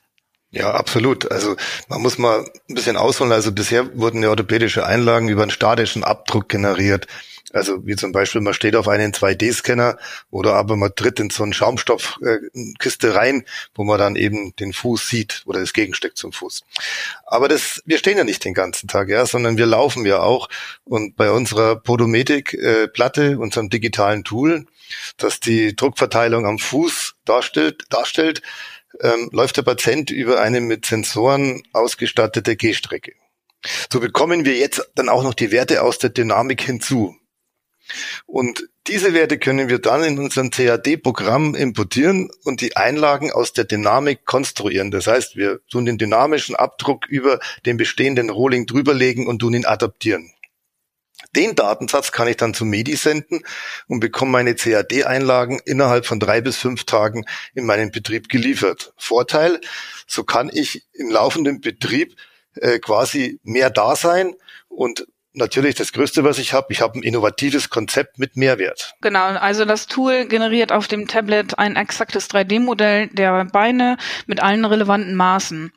Ja, 0.51 0.75
absolut. 0.75 1.31
Also 1.31 1.55
man 1.87 2.03
muss 2.03 2.19
mal 2.19 2.45
ein 2.69 2.75
bisschen 2.75 2.95
ausholen. 2.95 3.31
Also 3.31 3.51
bisher 3.51 3.97
wurden 3.97 4.21
ja 4.21 4.29
orthopädische 4.29 4.85
Einlagen 4.85 5.29
über 5.29 5.41
einen 5.41 5.49
statischen 5.49 6.03
Abdruck 6.03 6.47
generiert. 6.47 7.07
Also 7.53 7.85
wie 7.85 7.95
zum 7.95 8.11
Beispiel, 8.11 8.41
man 8.41 8.53
steht 8.53 8.75
auf 8.75 8.89
einen 8.89 9.13
2D-Scanner 9.13 9.97
oder 10.29 10.55
aber 10.55 10.75
man 10.75 10.93
tritt 10.95 11.19
in 11.19 11.29
so 11.29 11.43
eine 11.43 11.53
Schaumstoffkiste 11.53 13.15
rein, 13.15 13.45
wo 13.73 13.85
man 13.85 13.97
dann 13.97 14.17
eben 14.17 14.53
den 14.57 14.73
Fuß 14.73 15.07
sieht 15.07 15.43
oder 15.45 15.61
das 15.61 15.71
Gegenstück 15.71 16.17
zum 16.17 16.33
Fuß. 16.33 16.63
Aber 17.25 17.47
das, 17.47 17.81
wir 17.85 17.99
stehen 17.99 18.17
ja 18.17 18.25
nicht 18.25 18.43
den 18.43 18.53
ganzen 18.53 18.89
Tag, 18.89 19.07
ja, 19.07 19.25
sondern 19.25 19.57
wir 19.57 19.65
laufen 19.65 20.05
ja 20.05 20.19
auch. 20.19 20.49
Und 20.83 21.15
bei 21.15 21.31
unserer 21.31 21.77
Podometic-Platte, 21.77 23.39
unserem 23.39 23.69
digitalen 23.69 24.25
Tool, 24.25 24.65
das 25.15 25.39
die 25.39 25.73
Druckverteilung 25.73 26.45
am 26.45 26.59
Fuß 26.59 27.15
darstellt, 27.23 27.85
darstellt 27.89 28.41
ähm, 29.01 29.29
läuft 29.31 29.57
der 29.57 29.63
Patient 29.63 30.11
über 30.11 30.41
eine 30.41 30.59
mit 30.59 30.85
Sensoren 30.85 31.63
ausgestattete 31.71 32.55
Gehstrecke. 32.55 33.13
So 33.91 33.99
bekommen 33.99 34.45
wir 34.45 34.57
jetzt 34.57 34.89
dann 34.95 35.09
auch 35.09 35.23
noch 35.23 35.33
die 35.33 35.51
Werte 35.51 35.81
aus 35.81 35.97
der 35.97 36.09
Dynamik 36.09 36.61
hinzu. 36.61 37.15
Und 38.25 38.67
diese 38.87 39.13
Werte 39.13 39.37
können 39.37 39.69
wir 39.69 39.79
dann 39.79 40.03
in 40.03 40.19
unserem 40.19 40.49
CAD-Programm 40.49 41.55
importieren 41.55 42.29
und 42.43 42.61
die 42.61 42.77
Einlagen 42.77 43.31
aus 43.31 43.53
der 43.53 43.65
Dynamik 43.65 44.25
konstruieren. 44.25 44.91
Das 44.91 45.07
heißt, 45.07 45.35
wir 45.35 45.59
tun 45.69 45.85
den 45.85 45.97
dynamischen 45.97 46.55
Abdruck 46.55 47.07
über 47.07 47.39
den 47.65 47.77
bestehenden 47.77 48.29
Rolling 48.29 48.65
drüberlegen 48.65 49.27
und 49.27 49.39
tun 49.39 49.53
ihn 49.53 49.65
adaptieren. 49.65 50.31
Den 51.35 51.55
Datensatz 51.55 52.11
kann 52.11 52.27
ich 52.27 52.37
dann 52.37 52.53
zu 52.53 52.63
Medi 52.63 52.95
senden 52.95 53.41
und 53.87 53.99
bekomme 53.99 54.31
meine 54.31 54.55
CAD-Einlagen 54.55 55.59
innerhalb 55.65 56.05
von 56.05 56.19
drei 56.19 56.41
bis 56.41 56.57
fünf 56.57 56.85
Tagen 56.85 57.25
in 57.53 57.65
meinen 57.65 57.91
Betrieb 57.91 58.29
geliefert. 58.29 58.93
Vorteil, 58.97 59.59
so 60.05 60.23
kann 60.23 60.49
ich 60.53 60.87
im 60.93 61.09
laufenden 61.09 61.59
Betrieb 61.59 62.15
äh, 62.55 62.79
quasi 62.79 63.39
mehr 63.43 63.69
da 63.69 63.95
sein 63.95 64.35
und 64.69 65.07
natürlich 65.37 65.75
das 65.75 65.93
Größte, 65.93 66.23
was 66.23 66.39
ich 66.39 66.53
habe, 66.53 66.67
ich 66.71 66.81
habe 66.81 66.99
ein 66.99 67.03
innovatives 67.03 67.69
Konzept 67.69 68.19
mit 68.19 68.35
Mehrwert. 68.35 68.95
Genau, 69.01 69.25
also 69.25 69.65
das 69.65 69.87
Tool 69.87 70.25
generiert 70.25 70.71
auf 70.71 70.87
dem 70.87 71.07
Tablet 71.07 71.57
ein 71.57 71.75
exaktes 71.75 72.29
3D-Modell 72.29 73.07
der 73.07 73.45
Beine 73.45 73.97
mit 74.25 74.41
allen 74.41 74.65
relevanten 74.65 75.15
Maßen. 75.15 75.71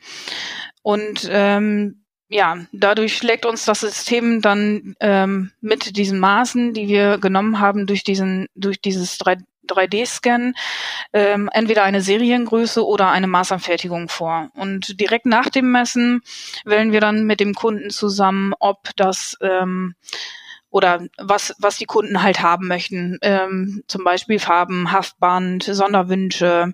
Und 0.83 1.29
ähm, 1.31 2.01
ja, 2.29 2.59
dadurch 2.73 3.17
schlägt 3.17 3.45
uns 3.45 3.65
das 3.65 3.81
System 3.81 4.41
dann 4.41 4.95
ähm, 5.01 5.51
mit 5.61 5.97
diesen 5.97 6.21
Maßen, 6.21 6.73
die 6.75 6.87
wir 6.87 7.19
genommen 7.19 7.59
haben, 7.59 7.87
durch 7.87 8.05
diesen, 8.05 8.47
durch 8.55 8.81
dieses 8.81 9.19
3, 9.19 9.39
3D-Scan 9.71 10.53
ähm, 11.13 11.49
entweder 11.53 11.83
eine 11.85 12.03
Seriengröße 12.03 12.85
oder 12.85 13.11
eine 13.11 13.27
Maßanfertigung 13.27 14.09
vor. 14.09 14.51
Und 14.55 15.01
direkt 15.01 15.27
nach 15.27 15.49
dem 15.49 15.71
Messen 15.71 16.23
wählen 16.65 16.93
wir 16.93 17.01
dann 17.01 17.25
mit 17.25 17.41
dem 17.41 17.55
Kunden 17.55 17.91
zusammen, 17.91 18.55
ob 18.59 18.91
das 18.97 19.37
ähm, 19.41 19.95
oder 20.71 21.05
was, 21.19 21.55
was 21.59 21.77
die 21.77 21.85
Kunden 21.87 22.23
halt 22.23 22.43
haben 22.43 22.69
möchten. 22.69 23.19
Ähm, 23.23 23.83
zum 23.89 24.05
Beispiel 24.05 24.39
Farben, 24.39 24.93
Haftband, 24.93 25.65
Sonderwünsche. 25.65 26.73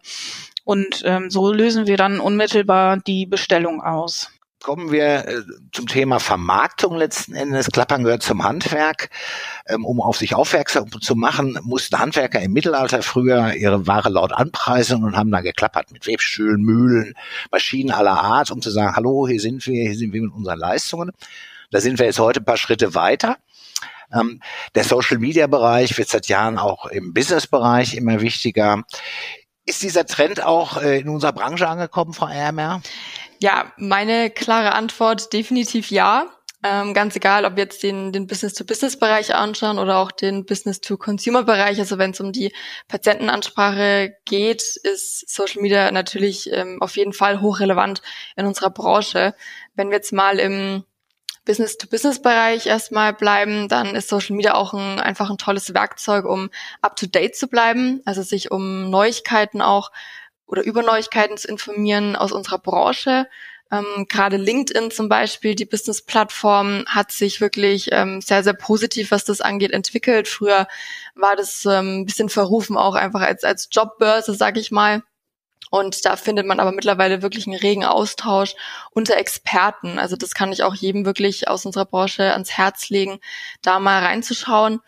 Und 0.64 1.02
ähm, 1.04 1.30
so 1.30 1.52
lösen 1.52 1.86
wir 1.86 1.96
dann 1.96 2.20
unmittelbar 2.20 2.98
die 2.98 3.24
Bestellung 3.26 3.80
aus 3.82 4.35
kommen 4.66 4.90
wir 4.90 5.28
äh, 5.28 5.42
zum 5.70 5.86
Thema 5.86 6.18
Vermarktung 6.18 6.96
letzten 6.96 7.36
Endes. 7.36 7.70
Klappern 7.70 8.02
gehört 8.02 8.24
zum 8.24 8.42
Handwerk. 8.42 9.10
Ähm, 9.68 9.84
um 9.84 10.00
auf 10.00 10.16
sich 10.16 10.34
aufmerksam 10.34 10.90
zu 11.00 11.14
machen, 11.14 11.56
mussten 11.62 12.00
Handwerker 12.00 12.40
im 12.42 12.52
Mittelalter 12.52 13.04
früher 13.04 13.54
ihre 13.54 13.86
Ware 13.86 14.08
laut 14.08 14.32
anpreisen 14.32 15.04
und 15.04 15.16
haben 15.16 15.30
da 15.30 15.40
geklappert 15.40 15.92
mit 15.92 16.08
Webstühlen, 16.08 16.62
Mühlen, 16.62 17.14
Maschinen 17.52 17.92
aller 17.92 18.20
Art, 18.20 18.50
um 18.50 18.60
zu 18.60 18.70
sagen, 18.70 18.96
hallo, 18.96 19.28
hier 19.28 19.40
sind 19.40 19.64
wir, 19.68 19.84
hier 19.84 19.96
sind 19.96 20.12
wir 20.12 20.22
mit 20.22 20.32
unseren 20.32 20.58
Leistungen. 20.58 21.12
Da 21.70 21.80
sind 21.80 22.00
wir 22.00 22.06
jetzt 22.06 22.18
heute 22.18 22.40
ein 22.40 22.44
paar 22.44 22.56
Schritte 22.56 22.96
weiter. 22.96 23.36
Ähm, 24.12 24.40
der 24.74 24.82
Social-Media-Bereich 24.82 25.96
wird 25.96 26.08
seit 26.08 26.26
Jahren 26.26 26.58
auch 26.58 26.86
im 26.86 27.14
Business-Bereich 27.14 27.94
immer 27.94 28.20
wichtiger. 28.20 28.82
Ist 29.64 29.84
dieser 29.84 30.06
Trend 30.06 30.42
auch 30.42 30.82
äh, 30.82 30.98
in 30.98 31.08
unserer 31.08 31.32
Branche 31.32 31.68
angekommen, 31.68 32.14
Frau 32.14 32.26
Ermer? 32.26 32.82
Ja, 33.40 33.72
meine 33.76 34.30
klare 34.30 34.72
Antwort 34.72 35.32
definitiv 35.32 35.90
ja. 35.90 36.26
Ähm, 36.62 36.94
ganz 36.94 37.14
egal, 37.14 37.44
ob 37.44 37.56
wir 37.56 37.64
jetzt 37.64 37.82
den, 37.82 38.12
den 38.12 38.26
Business-to-Business-Bereich 38.26 39.34
anschauen 39.34 39.78
oder 39.78 39.98
auch 39.98 40.10
den 40.10 40.46
Business-to-Consumer-Bereich. 40.46 41.78
Also 41.78 41.98
wenn 41.98 42.12
es 42.12 42.20
um 42.20 42.32
die 42.32 42.52
Patientenansprache 42.88 44.16
geht, 44.24 44.62
ist 44.62 45.28
Social 45.28 45.62
Media 45.62 45.90
natürlich 45.92 46.50
ähm, 46.52 46.80
auf 46.80 46.96
jeden 46.96 47.12
Fall 47.12 47.40
hochrelevant 47.40 48.02
in 48.36 48.46
unserer 48.46 48.70
Branche. 48.70 49.34
Wenn 49.74 49.90
wir 49.90 49.96
jetzt 49.96 50.12
mal 50.12 50.38
im 50.38 50.84
Business-to-Business-Bereich 51.44 52.66
erstmal 52.66 53.12
bleiben, 53.12 53.68
dann 53.68 53.94
ist 53.94 54.08
Social 54.08 54.34
Media 54.34 54.54
auch 54.54 54.74
ein, 54.74 54.98
einfach 54.98 55.30
ein 55.30 55.38
tolles 55.38 55.72
Werkzeug, 55.72 56.24
um 56.24 56.50
up-to-date 56.80 57.36
zu 57.36 57.46
bleiben, 57.48 58.02
also 58.04 58.22
sich 58.22 58.50
um 58.50 58.90
Neuigkeiten 58.90 59.62
auch 59.62 59.92
oder 60.46 60.64
über 60.64 60.82
Neuigkeiten 60.82 61.36
zu 61.36 61.48
informieren 61.48 62.16
aus 62.16 62.32
unserer 62.32 62.58
Branche. 62.58 63.28
Ähm, 63.70 64.06
Gerade 64.08 64.36
LinkedIn 64.36 64.90
zum 64.90 65.08
Beispiel, 65.08 65.54
die 65.54 65.64
Business-Plattform, 65.64 66.84
hat 66.86 67.10
sich 67.10 67.40
wirklich 67.40 67.88
ähm, 67.92 68.20
sehr, 68.20 68.44
sehr 68.44 68.54
positiv, 68.54 69.10
was 69.10 69.24
das 69.24 69.40
angeht, 69.40 69.72
entwickelt. 69.72 70.28
Früher 70.28 70.68
war 71.14 71.34
das 71.34 71.64
ähm, 71.64 72.00
ein 72.00 72.06
bisschen 72.06 72.28
verrufen, 72.28 72.76
auch 72.76 72.94
einfach 72.94 73.22
als, 73.22 73.42
als 73.42 73.68
Jobbörse, 73.72 74.34
sag 74.34 74.56
ich 74.56 74.70
mal. 74.70 75.02
Und 75.70 76.04
da 76.04 76.14
findet 76.14 76.46
man 76.46 76.60
aber 76.60 76.70
mittlerweile 76.70 77.22
wirklich 77.22 77.46
einen 77.46 77.56
regen 77.56 77.84
Austausch 77.84 78.54
unter 78.92 79.16
Experten. 79.16 79.98
Also 79.98 80.14
das 80.14 80.34
kann 80.34 80.52
ich 80.52 80.62
auch 80.62 80.74
jedem 80.74 81.04
wirklich 81.04 81.48
aus 81.48 81.66
unserer 81.66 81.86
Branche 81.86 82.32
ans 82.32 82.52
Herz 82.52 82.88
legen, 82.88 83.18
da 83.62 83.80
mal 83.80 84.02
reinzuschauen. 84.02 84.80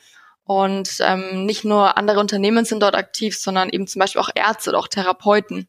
Und 0.48 0.96
ähm, 1.00 1.44
nicht 1.44 1.66
nur 1.66 1.98
andere 1.98 2.20
Unternehmen 2.20 2.64
sind 2.64 2.82
dort 2.82 2.94
aktiv, 2.94 3.36
sondern 3.38 3.68
eben 3.68 3.86
zum 3.86 4.00
Beispiel 4.00 4.22
auch 4.22 4.30
Ärzte 4.34 4.70
oder 4.70 4.78
auch 4.78 4.88
Therapeuten. 4.88 5.68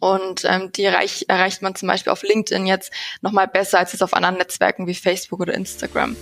Und 0.00 0.42
ähm, 0.46 0.72
die 0.72 0.84
erreich, 0.84 1.26
erreicht 1.28 1.60
man 1.60 1.74
zum 1.74 1.88
Beispiel 1.88 2.10
auf 2.10 2.22
LinkedIn 2.22 2.64
jetzt 2.64 2.90
nochmal 3.20 3.46
besser 3.46 3.78
als 3.78 3.92
es 3.92 4.00
auf 4.00 4.14
anderen 4.14 4.38
Netzwerken 4.38 4.86
wie 4.86 4.94
Facebook 4.94 5.40
oder 5.40 5.52
Instagram. 5.52 6.16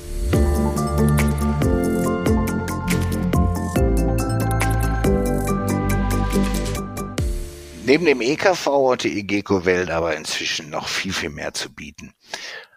Neben 7.84 8.06
dem 8.06 8.22
EKV 8.22 8.90
hat 8.90 9.04
die 9.04 9.20
EGECO-Welt 9.20 9.90
aber 9.90 10.16
inzwischen 10.16 10.68
noch 10.68 10.88
viel, 10.88 11.12
viel 11.12 11.30
mehr 11.30 11.54
zu 11.54 11.72
bieten. 11.72 12.12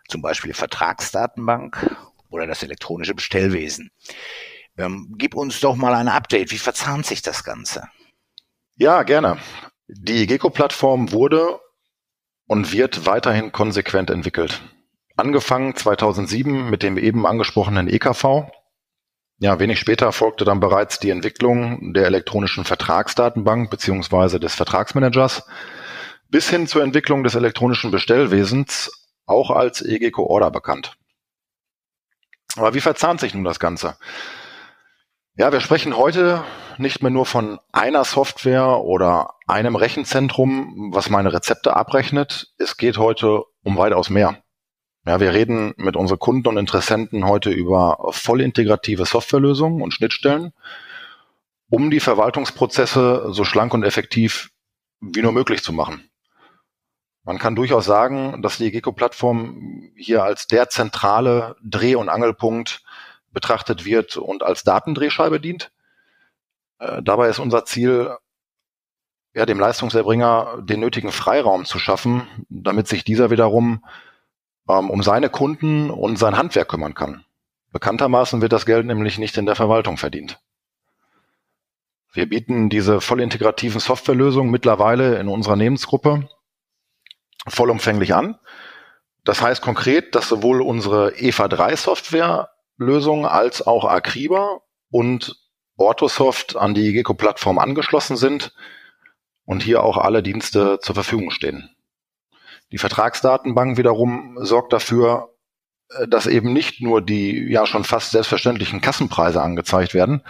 Zum 0.10 0.22
Beispiel 0.22 0.54
Vertragsdatenbank 0.54 1.98
oder 2.30 2.46
das 2.46 2.62
elektronische 2.62 3.16
Bestellwesen. 3.16 3.90
Ähm, 4.78 5.16
gib 5.18 5.36
uns 5.36 5.60
doch 5.60 5.76
mal 5.76 5.94
ein 5.94 6.08
Update. 6.08 6.52
Wie 6.52 6.58
verzahnt 6.58 7.06
sich 7.06 7.22
das 7.22 7.44
Ganze? 7.44 7.88
Ja, 8.76 9.04
gerne. 9.04 9.38
Die 9.88 10.28
Gecko-Plattform 10.28 11.12
wurde 11.12 11.60
und 12.48 12.72
wird 12.72 13.06
weiterhin 13.06 13.52
konsequent 13.52 14.10
entwickelt. 14.10 14.62
Angefangen 15.16 15.76
2007 15.76 16.70
mit 16.70 16.84
dem 16.84 16.98
eben 16.98 17.26
angesprochenen 17.26 17.88
EKV. 17.88 18.52
Ja, 19.40 19.60
wenig 19.60 19.80
später 19.80 20.12
folgte 20.12 20.46
dann 20.46 20.60
bereits 20.60 21.00
die 21.00 21.10
Entwicklung 21.10 21.94
der 21.94 22.06
elektronischen 22.06 22.66
Vertragsdatenbank 22.66 23.70
beziehungsweise 23.70 24.40
des 24.40 24.56
Vertragsmanagers 24.56 25.44
bis 26.30 26.50
hin 26.50 26.68
zur 26.68 26.84
Entwicklung 26.84 27.24
des 27.24 27.36
elektronischen 27.36 27.92
Bestellwesens, 27.92 28.92
auch 29.26 29.50
als 29.50 29.82
EGECO 29.82 30.24
Order 30.24 30.52
bekannt. 30.52 30.98
Aber 32.56 32.74
wie 32.74 32.82
verzahnt 32.82 33.20
sich 33.20 33.34
nun 33.34 33.44
das 33.44 33.60
Ganze? 33.60 33.98
Ja, 35.40 35.52
wir 35.52 35.60
sprechen 35.60 35.96
heute 35.96 36.44
nicht 36.80 37.04
mehr 37.04 37.12
nur 37.12 37.28
von 37.28 37.60
einer 37.72 38.04
Software 38.06 38.80
oder 38.80 39.36
einem 39.46 39.76
Rechenzentrum, 39.76 40.90
was 40.96 41.12
meine 41.12 41.32
Rezepte 41.32 41.76
abrechnet. 41.76 42.56
Es 42.58 42.76
geht 42.76 42.98
heute 42.98 43.44
um 43.62 43.78
weitaus 43.78 44.10
mehr. 44.10 44.42
Ja, 45.06 45.20
wir 45.20 45.36
reden 45.36 45.76
mit 45.78 45.96
unseren 45.96 46.18
Kunden 46.18 46.48
und 46.48 46.58
Interessenten 46.58 47.28
heute 47.28 47.52
über 47.52 48.00
voll 48.10 48.42
integrative 48.42 49.06
Softwarelösungen 49.06 49.84
und 49.84 49.94
Schnittstellen, 49.94 50.54
um 51.70 51.92
die 51.92 52.00
Verwaltungsprozesse 52.00 53.28
so 53.30 53.44
schlank 53.44 53.76
und 53.76 53.84
effektiv 53.84 54.50
wie 55.02 55.22
nur 55.22 55.34
möglich 55.34 55.62
zu 55.62 55.72
machen. 55.72 56.10
Man 57.24 57.38
kann 57.38 57.56
durchaus 57.56 57.86
sagen, 57.86 58.42
dass 58.42 58.58
die 58.58 58.72
Gecko-Plattform 58.72 59.92
hier 59.96 60.24
als 60.24 60.48
der 60.48 60.70
zentrale 60.70 61.58
Dreh- 61.64 61.94
und 61.94 62.10
Angelpunkt 62.10 62.82
betrachtet 63.38 63.86
wird 63.86 64.18
und 64.18 64.42
als 64.42 64.64
Datendrehscheibe 64.64 65.40
dient. 65.40 65.72
Äh, 66.80 67.04
dabei 67.04 67.30
ist 67.30 67.38
unser 67.38 67.66
Ziel, 67.66 68.18
ja, 69.36 69.46
dem 69.46 69.60
Leistungserbringer 69.60 70.64
den 70.64 70.80
nötigen 70.80 71.12
Freiraum 71.12 71.64
zu 71.64 71.78
schaffen, 71.78 72.28
damit 72.50 72.88
sich 72.88 73.04
dieser 73.04 73.30
wiederum 73.30 73.86
ähm, 74.68 74.90
um 74.90 75.04
seine 75.04 75.30
Kunden 75.30 75.92
und 75.92 76.18
sein 76.18 76.36
Handwerk 76.36 76.68
kümmern 76.68 76.96
kann. 76.96 77.26
Bekanntermaßen 77.72 78.42
wird 78.42 78.54
das 78.54 78.66
Geld 78.66 78.88
nämlich 78.88 79.20
nicht 79.20 79.38
in 79.38 79.46
der 79.46 79.56
Verwaltung 79.56 79.98
verdient. 79.98 80.40
Wir 82.12 82.28
bieten 82.28 82.70
diese 82.70 83.02
voll 83.02 83.22
integrativen 83.22 83.80
Softwarelösungen 83.80 84.50
mittlerweile 84.50 85.20
in 85.20 85.28
unserer 85.28 85.58
Lebensgruppe 85.58 86.28
vollumfänglich 87.48 88.16
an. 88.16 88.40
Das 89.24 89.44
heißt 89.44 89.62
konkret, 89.62 90.16
dass 90.16 90.28
sowohl 90.28 90.64
unsere 90.64 91.20
EVA 91.20 91.48
3 91.48 91.76
Software 91.76 92.50
Lösung 92.78 93.26
als 93.26 93.66
auch 93.66 93.86
Akriba 93.86 94.62
und 94.90 95.36
Orthosoft 95.78 96.56
an 96.56 96.74
die 96.74 96.94
Gecko-Plattform 96.94 97.60
angeschlossen 97.60 98.18
sind 98.18 98.54
und 99.46 99.64
hier 99.64 99.84
auch 99.84 99.98
alle 99.98 100.24
Dienste 100.24 100.80
zur 100.80 100.96
Verfügung 100.96 101.32
stehen. 101.32 101.76
Die 102.72 102.78
Vertragsdatenbank 102.78 103.78
wiederum 103.78 104.38
sorgt 104.42 104.74
dafür, 104.74 105.34
äh, 105.90 106.08
dass 106.08 106.28
eben 106.28 106.52
nicht 106.54 106.82
nur 106.82 107.02
die 107.02 107.50
ja 107.52 107.66
schon 107.66 107.84
fast 107.84 108.12
selbstverständlichen 108.12 108.82
Kassenpreise 108.82 109.42
angezeigt 109.42 109.94
werden, 109.94 110.24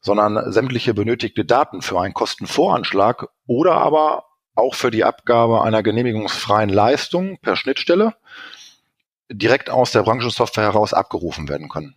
sondern 0.00 0.52
sämtliche 0.52 0.94
benötigte 0.94 1.44
Daten 1.44 1.82
für 1.82 2.00
einen 2.00 2.14
Kostenvoranschlag 2.14 3.28
oder 3.46 3.74
aber 3.74 4.24
auch 4.54 4.74
für 4.74 4.90
die 4.90 5.04
Abgabe 5.04 5.62
einer 5.62 5.82
genehmigungsfreien 5.82 6.70
Leistung 6.70 7.38
per 7.40 7.56
Schnittstelle 7.56 8.14
direkt 9.30 9.70
aus 9.70 9.92
der 9.92 10.02
Branchensoftware 10.02 10.64
heraus 10.64 10.92
abgerufen 10.92 11.48
werden 11.48 11.68
können. 11.68 11.96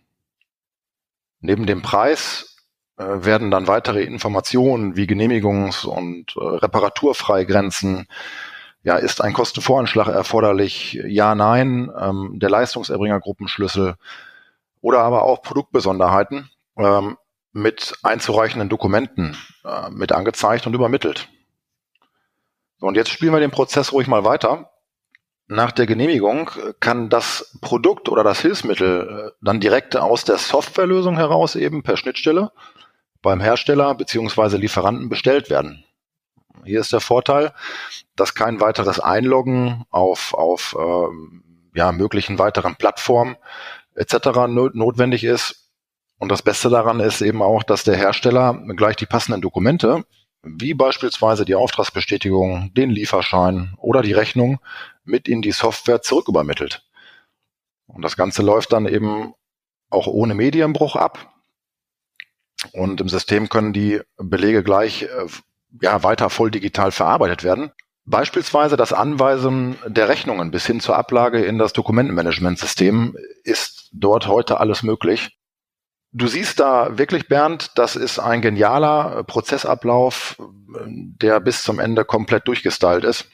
Neben 1.40 1.66
dem 1.66 1.82
Preis 1.82 2.56
äh, 2.96 3.04
werden 3.04 3.50
dann 3.50 3.66
weitere 3.66 4.02
Informationen 4.02 4.96
wie 4.96 5.04
Genehmigungs- 5.04 5.84
und 5.84 6.36
äh, 6.36 6.40
Reparaturfreigrenzen, 6.40 8.06
ja, 8.82 8.96
ist 8.96 9.22
ein 9.22 9.32
Kostenvoranschlag 9.32 10.08
erforderlich? 10.08 11.00
Ja, 11.06 11.34
nein, 11.34 11.90
ähm, 11.98 12.38
der 12.38 12.50
Leistungserbringergruppenschlüssel 12.50 13.96
oder 14.80 15.00
aber 15.00 15.22
auch 15.22 15.42
Produktbesonderheiten 15.42 16.50
ähm, 16.76 17.16
mit 17.52 17.94
einzureichenden 18.02 18.68
Dokumenten 18.68 19.36
äh, 19.64 19.90
mit 19.90 20.12
angezeigt 20.12 20.66
und 20.66 20.74
übermittelt. 20.74 21.28
So, 22.78 22.86
und 22.86 22.96
jetzt 22.96 23.10
spielen 23.10 23.32
wir 23.32 23.40
den 23.40 23.50
Prozess 23.50 23.92
ruhig 23.92 24.06
mal 24.06 24.24
weiter. 24.24 24.70
Nach 25.46 25.72
der 25.72 25.86
Genehmigung 25.86 26.50
kann 26.80 27.10
das 27.10 27.58
Produkt 27.60 28.08
oder 28.08 28.24
das 28.24 28.40
Hilfsmittel 28.40 29.28
äh, 29.28 29.30
dann 29.42 29.60
direkt 29.60 29.96
aus 29.96 30.24
der 30.24 30.38
Softwarelösung 30.38 31.16
heraus 31.16 31.54
eben 31.54 31.82
per 31.82 31.96
Schnittstelle 31.96 32.50
beim 33.20 33.40
Hersteller 33.40 33.94
beziehungsweise 33.94 34.56
Lieferanten 34.56 35.08
bestellt 35.08 35.50
werden. 35.50 35.84
Hier 36.64 36.80
ist 36.80 36.92
der 36.92 37.00
Vorteil, 37.00 37.52
dass 38.16 38.34
kein 38.34 38.60
weiteres 38.60 39.00
Einloggen 39.00 39.84
auf, 39.90 40.32
auf 40.34 40.76
äh, 40.78 41.78
ja, 41.78 41.92
möglichen 41.92 42.38
weiteren 42.38 42.76
Plattformen 42.76 43.36
etc. 43.96 44.46
notwendig 44.72 45.24
ist. 45.24 45.72
Und 46.18 46.30
das 46.30 46.42
Beste 46.42 46.70
daran 46.70 47.00
ist 47.00 47.20
eben 47.20 47.42
auch, 47.42 47.64
dass 47.64 47.84
der 47.84 47.96
Hersteller 47.96 48.62
gleich 48.76 48.96
die 48.96 49.06
passenden 49.06 49.42
Dokumente, 49.42 50.04
wie 50.42 50.74
beispielsweise 50.74 51.44
die 51.44 51.54
Auftragsbestätigung, 51.54 52.72
den 52.74 52.90
Lieferschein 52.90 53.74
oder 53.78 54.02
die 54.02 54.12
Rechnung, 54.12 54.60
mit 55.04 55.28
in 55.28 55.42
die 55.42 55.52
Software 55.52 56.02
zurückübermittelt. 56.02 56.84
Und 57.86 58.02
das 58.02 58.16
Ganze 58.16 58.42
läuft 58.42 58.72
dann 58.72 58.86
eben 58.86 59.34
auch 59.90 60.06
ohne 60.06 60.34
Medienbruch 60.34 60.96
ab. 60.96 61.32
Und 62.72 63.00
im 63.00 63.08
System 63.08 63.48
können 63.48 63.72
die 63.72 64.00
Belege 64.16 64.62
gleich 64.62 65.02
äh, 65.02 65.26
ja, 65.82 66.02
weiter 66.02 66.30
voll 66.30 66.50
digital 66.50 66.92
verarbeitet 66.92 67.44
werden. 67.44 67.72
Beispielsweise 68.06 68.76
das 68.76 68.92
Anweisen 68.92 69.78
der 69.86 70.08
Rechnungen 70.08 70.50
bis 70.50 70.66
hin 70.66 70.80
zur 70.80 70.96
Ablage 70.96 71.42
in 71.42 71.58
das 71.58 71.72
Dokumentenmanagementsystem 71.72 73.16
ist 73.44 73.88
dort 73.92 74.26
heute 74.26 74.60
alles 74.60 74.82
möglich. 74.82 75.38
Du 76.12 76.26
siehst 76.26 76.60
da 76.60 76.96
wirklich, 76.96 77.28
Bernd, 77.28 77.72
das 77.76 77.96
ist 77.96 78.18
ein 78.18 78.40
genialer 78.40 79.24
Prozessablauf, 79.24 80.36
der 80.86 81.40
bis 81.40 81.62
zum 81.62 81.80
Ende 81.80 82.04
komplett 82.04 82.46
durchgestylt 82.46 83.04
ist. 83.04 83.26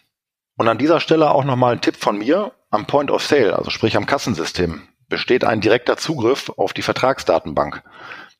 Und 0.60 0.68
an 0.68 0.76
dieser 0.76 1.00
Stelle 1.00 1.30
auch 1.30 1.44
nochmal 1.44 1.72
ein 1.72 1.80
Tipp 1.80 1.96
von 1.96 2.18
mir. 2.18 2.52
Am 2.68 2.84
Point 2.84 3.10
of 3.10 3.24
Sale, 3.24 3.56
also 3.56 3.70
sprich 3.70 3.96
am 3.96 4.04
Kassensystem, 4.04 4.82
besteht 5.08 5.42
ein 5.42 5.62
direkter 5.62 5.96
Zugriff 5.96 6.52
auf 6.54 6.74
die 6.74 6.82
Vertragsdatenbank. 6.82 7.82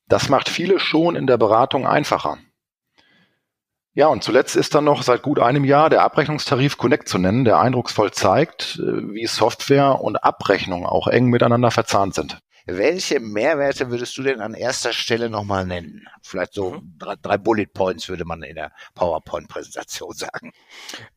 Das 0.06 0.28
macht 0.28 0.50
viele 0.50 0.80
schon 0.80 1.16
in 1.16 1.26
der 1.26 1.38
Beratung 1.38 1.86
einfacher. 1.86 2.36
Ja, 3.94 4.08
und 4.08 4.22
zuletzt 4.22 4.54
ist 4.54 4.74
dann 4.74 4.84
noch 4.84 5.02
seit 5.02 5.22
gut 5.22 5.38
einem 5.38 5.64
Jahr 5.64 5.88
der 5.88 6.02
Abrechnungstarif 6.02 6.76
Connect 6.76 7.08
zu 7.08 7.16
nennen, 7.16 7.46
der 7.46 7.58
eindrucksvoll 7.58 8.10
zeigt, 8.10 8.78
äh, 8.78 9.14
wie 9.14 9.26
Software 9.26 10.02
und 10.02 10.22
Abrechnung 10.22 10.84
auch 10.84 11.06
eng 11.06 11.28
miteinander 11.28 11.70
verzahnt 11.70 12.12
sind. 12.12 12.38
Welche 12.76 13.20
Mehrwerte 13.20 13.90
würdest 13.90 14.16
du 14.16 14.22
denn 14.22 14.40
an 14.40 14.54
erster 14.54 14.92
Stelle 14.92 15.28
nochmal 15.28 15.66
nennen? 15.66 16.06
Vielleicht 16.22 16.54
so 16.54 16.72
mhm. 16.72 16.94
drei, 16.98 17.14
drei, 17.20 17.38
Bullet 17.38 17.66
Points 17.66 18.08
würde 18.08 18.24
man 18.24 18.42
in 18.42 18.54
der 18.54 18.72
PowerPoint-Präsentation 18.94 20.12
sagen. 20.12 20.52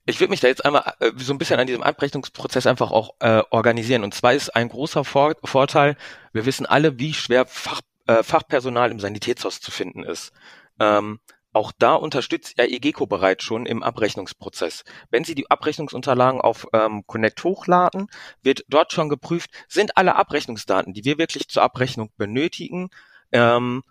Ich 0.05 0.19
würde 0.19 0.31
mich 0.31 0.39
da 0.39 0.47
jetzt 0.47 0.65
einmal 0.65 0.93
äh, 0.99 1.11
so 1.17 1.33
ein 1.33 1.37
bisschen 1.37 1.59
an 1.59 1.67
diesem 1.67 1.83
Abrechnungsprozess 1.83 2.65
einfach 2.65 2.91
auch 2.91 3.15
äh, 3.19 3.43
organisieren. 3.51 4.03
Und 4.03 4.13
zwar 4.13 4.33
ist 4.33 4.55
ein 4.55 4.69
großer 4.69 5.03
Vor 5.03 5.35
Vorteil, 5.43 5.95
wir 6.31 6.45
wissen 6.45 6.65
alle, 6.65 6.97
wie 6.99 7.13
schwer 7.13 7.45
Fach, 7.45 7.81
äh, 8.07 8.23
Fachpersonal 8.23 8.91
im 8.91 8.99
Sanitätshaus 8.99 9.61
zu 9.61 9.71
finden 9.71 10.03
ist. 10.03 10.33
Ähm, 10.79 11.19
auch 11.53 11.71
da 11.77 11.93
unterstützt 11.93 12.57
EGECO 12.57 13.05
bereits 13.05 13.43
schon 13.43 13.65
im 13.65 13.83
Abrechnungsprozess. 13.83 14.83
Wenn 15.09 15.23
Sie 15.23 15.35
die 15.35 15.49
Abrechnungsunterlagen 15.49 16.41
auf 16.41 16.67
ähm, 16.73 17.03
Connect 17.05 17.43
hochladen, 17.43 18.07
wird 18.41 18.65
dort 18.67 18.91
schon 18.91 19.09
geprüft, 19.09 19.51
sind 19.67 19.97
alle 19.97 20.15
Abrechnungsdaten, 20.15 20.93
die 20.93 21.05
wir 21.05 21.17
wirklich 21.17 21.47
zur 21.47 21.63
Abrechnung 21.63 22.09
benötigen, 22.17 22.89
ähm, 23.31 23.83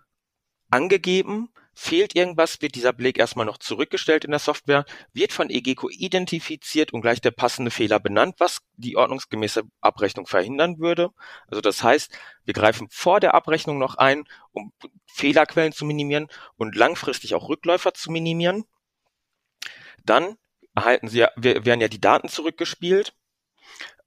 angegeben 0.69 1.49
Fehlt 1.75 2.15
irgendwas, 2.15 2.61
wird 2.61 2.75
dieser 2.75 2.93
Beleg 2.93 3.17
erstmal 3.17 3.47
noch 3.47 3.57
zurückgestellt 3.57 4.25
in 4.25 4.31
der 4.31 4.39
Software, 4.39 4.85
wird 5.11 5.33
von 5.33 5.49
EGECO 5.49 5.89
identifiziert 5.89 6.93
und 6.93 7.01
gleich 7.01 7.19
der 7.19 7.31
passende 7.31 7.71
Fehler 7.71 7.99
benannt, 7.99 8.35
was 8.37 8.59
die 8.73 8.95
ordnungsgemäße 8.95 9.63
Abrechnung 9.81 10.27
verhindern 10.27 10.77
würde. 10.77 11.09
Also 11.47 11.61
das 11.61 11.81
heißt, 11.81 12.15
wir 12.45 12.53
greifen 12.53 12.87
vor 12.91 13.19
der 13.19 13.33
Abrechnung 13.33 13.79
noch 13.79 13.95
ein, 13.95 14.25
um 14.51 14.71
Fehlerquellen 15.07 15.73
zu 15.73 15.85
minimieren 15.85 16.27
und 16.57 16.75
langfristig 16.75 17.33
auch 17.33 17.49
Rückläufer 17.49 17.93
zu 17.93 18.11
minimieren. 18.11 18.65
Dann 20.05 20.37
erhalten 20.75 21.07
Sie, 21.07 21.25
werden 21.35 21.81
ja 21.81 21.87
die 21.87 22.01
Daten 22.01 22.29
zurückgespielt. 22.29 23.13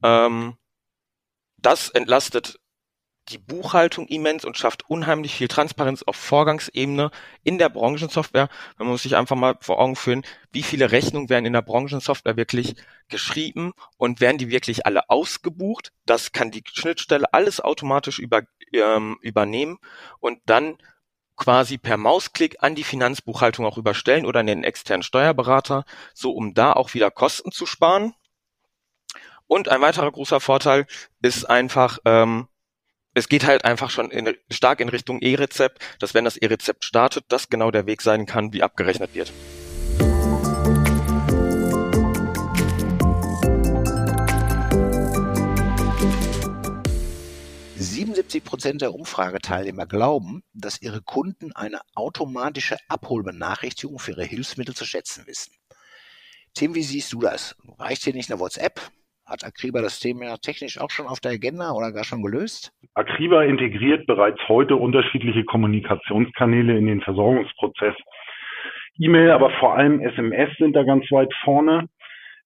Ähm, 0.02 0.56
das 1.56 1.88
entlastet 1.88 2.60
die 3.28 3.38
Buchhaltung 3.38 4.06
immens 4.06 4.44
und 4.44 4.56
schafft 4.56 4.88
unheimlich 4.88 5.34
viel 5.34 5.48
Transparenz 5.48 6.02
auf 6.02 6.16
Vorgangsebene 6.16 7.10
in 7.42 7.58
der 7.58 7.68
Branchensoftware. 7.68 8.48
Man 8.78 8.88
muss 8.88 9.02
sich 9.02 9.16
einfach 9.16 9.36
mal 9.36 9.56
vor 9.60 9.78
Augen 9.78 9.96
führen, 9.96 10.24
wie 10.52 10.62
viele 10.62 10.92
Rechnungen 10.92 11.28
werden 11.28 11.46
in 11.46 11.52
der 11.52 11.62
Branchensoftware 11.62 12.36
wirklich 12.36 12.76
geschrieben 13.08 13.72
und 13.96 14.20
werden 14.20 14.38
die 14.38 14.50
wirklich 14.50 14.86
alle 14.86 15.10
ausgebucht. 15.10 15.92
Das 16.04 16.32
kann 16.32 16.50
die 16.50 16.62
Schnittstelle 16.72 17.32
alles 17.32 17.60
automatisch 17.60 18.18
über, 18.18 18.42
ähm, 18.72 19.18
übernehmen 19.20 19.78
und 20.20 20.38
dann 20.46 20.78
quasi 21.36 21.78
per 21.78 21.96
Mausklick 21.96 22.62
an 22.62 22.74
die 22.74 22.84
Finanzbuchhaltung 22.84 23.66
auch 23.66 23.76
überstellen 23.76 24.24
oder 24.24 24.40
an 24.40 24.46
den 24.46 24.64
externen 24.64 25.02
Steuerberater, 25.02 25.84
so 26.14 26.32
um 26.32 26.54
da 26.54 26.72
auch 26.72 26.94
wieder 26.94 27.10
Kosten 27.10 27.52
zu 27.52 27.66
sparen. 27.66 28.14
Und 29.46 29.68
ein 29.68 29.80
weiterer 29.80 30.10
großer 30.10 30.40
Vorteil 30.40 30.86
ist 31.22 31.44
einfach, 31.44 31.98
ähm, 32.04 32.48
es 33.16 33.30
geht 33.30 33.46
halt 33.46 33.64
einfach 33.64 33.88
schon 33.88 34.10
in, 34.10 34.36
stark 34.50 34.78
in 34.80 34.90
Richtung 34.90 35.20
E-Rezept, 35.22 35.82
dass 36.00 36.12
wenn 36.12 36.26
das 36.26 36.36
E-Rezept 36.36 36.84
startet, 36.84 37.24
das 37.28 37.48
genau 37.48 37.70
der 37.70 37.86
Weg 37.86 38.02
sein 38.02 38.26
kann, 38.26 38.52
wie 38.52 38.62
abgerechnet 38.62 39.14
wird. 39.14 39.32
Prozent 48.44 48.82
der 48.82 48.94
Umfrageteilnehmer 48.94 49.86
glauben, 49.86 50.42
dass 50.52 50.82
ihre 50.82 51.00
Kunden 51.00 51.52
eine 51.52 51.80
automatische 51.94 52.76
Abholbenachrichtigung 52.88 53.98
für 53.98 54.12
ihre 54.12 54.24
Hilfsmittel 54.24 54.74
zu 54.74 54.84
schätzen 54.84 55.26
wissen. 55.26 55.52
Tim, 56.54 56.74
wie 56.74 56.82
siehst 56.82 57.12
du 57.12 57.20
das? 57.20 57.56
Reicht 57.78 58.04
hier 58.04 58.14
nicht 58.14 58.30
eine 58.30 58.40
WhatsApp? 58.40 58.80
Hat 59.26 59.42
Akriba 59.44 59.82
das 59.82 59.98
Thema 59.98 60.36
technisch 60.38 60.78
auch 60.78 60.90
schon 60.90 61.06
auf 61.06 61.18
der 61.18 61.32
Agenda 61.32 61.72
oder 61.72 61.90
gar 61.90 62.04
schon 62.04 62.22
gelöst? 62.22 62.72
Akriba 62.94 63.42
integriert 63.42 64.06
bereits 64.06 64.38
heute 64.46 64.76
unterschiedliche 64.76 65.44
Kommunikationskanäle 65.44 66.78
in 66.78 66.86
den 66.86 67.00
Versorgungsprozess. 67.00 67.96
E-Mail, 69.00 69.32
aber 69.32 69.50
vor 69.58 69.76
allem 69.76 70.00
SMS 70.00 70.56
sind 70.58 70.76
da 70.76 70.84
ganz 70.84 71.10
weit 71.10 71.34
vorne. 71.42 71.88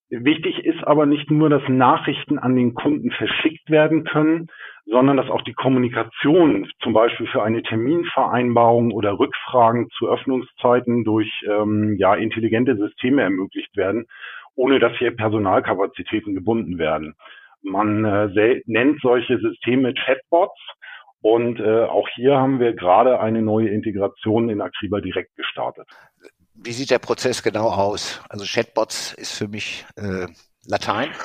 Wichtig 0.09 0.65
ist 0.65 0.83
aber 0.85 1.05
nicht 1.05 1.31
nur, 1.31 1.51
dass 1.51 1.63
Nachrichten 1.69 2.39
an 2.39 2.57
den 2.57 2.73
Kunden 2.75 3.11
verschickt 3.11 3.69
werden 3.71 4.05
können, 4.05 4.49
sondern 4.87 5.19
dass 5.19 5.29
auch 5.29 5.43
die 5.43 5.53
Kommunikation 5.53 6.69
zum 6.83 6.95
Beispiel 6.95 7.27
für 7.29 7.43
eine 7.43 7.63
Terminvereinbarung 7.63 8.91
oder 8.91 9.19
Rückfragen 9.19 9.89
zu 9.91 10.09
Öffnungszeiten 10.09 11.05
durch 11.05 11.31
ähm, 11.47 11.97
ja, 11.99 12.15
intelligente 12.15 12.75
Systeme 12.77 13.23
ermöglicht 13.23 13.77
werden 13.77 14.07
ohne 14.55 14.79
dass 14.79 14.97
hier 14.99 15.15
Personalkapazitäten 15.15 16.35
gebunden 16.35 16.79
werden. 16.79 17.15
Man 17.63 18.05
äh, 18.05 18.63
nennt 18.67 19.01
solche 19.01 19.39
Systeme 19.39 19.95
Chatbots 19.95 20.59
und 21.23 21.61
äh, 21.61 21.85
auch 21.85 22.09
hier 22.15 22.37
haben 22.37 22.61
wir 22.61 22.73
gerade 22.73 23.21
eine 23.21 23.43
neue 23.43 23.69
Integration 23.69 24.49
in 24.49 24.61
Akriba 24.61 25.01
direkt 25.01 25.37
gestartet. 25.37 25.87
Wie 26.55 26.73
sieht 26.73 26.91
der 26.91 26.99
Prozess 26.99 27.43
genau 27.43 27.69
aus? 27.69 28.23
Also 28.29 28.45
Chatbots 28.47 29.15
ist 29.15 29.39
für 29.39 29.49
mich 29.49 29.85
äh, 29.97 30.27
Latein. 30.67 31.09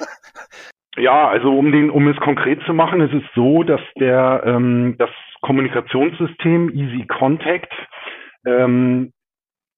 Ja, 0.98 1.28
also 1.28 1.58
um 1.58 1.74
den, 1.74 1.90
um 1.90 2.08
es 2.08 2.16
konkret 2.18 2.62
zu 2.66 2.74
machen, 2.74 3.02
ist 3.02 3.14
es 3.14 3.24
so, 3.36 3.64
dass 3.64 3.82
der 4.00 4.44
ähm, 4.46 4.96
das 4.98 5.10
Kommunikationssystem 5.42 6.70
Easy 6.70 7.06
Contact 7.06 7.74
ähm, 8.46 9.12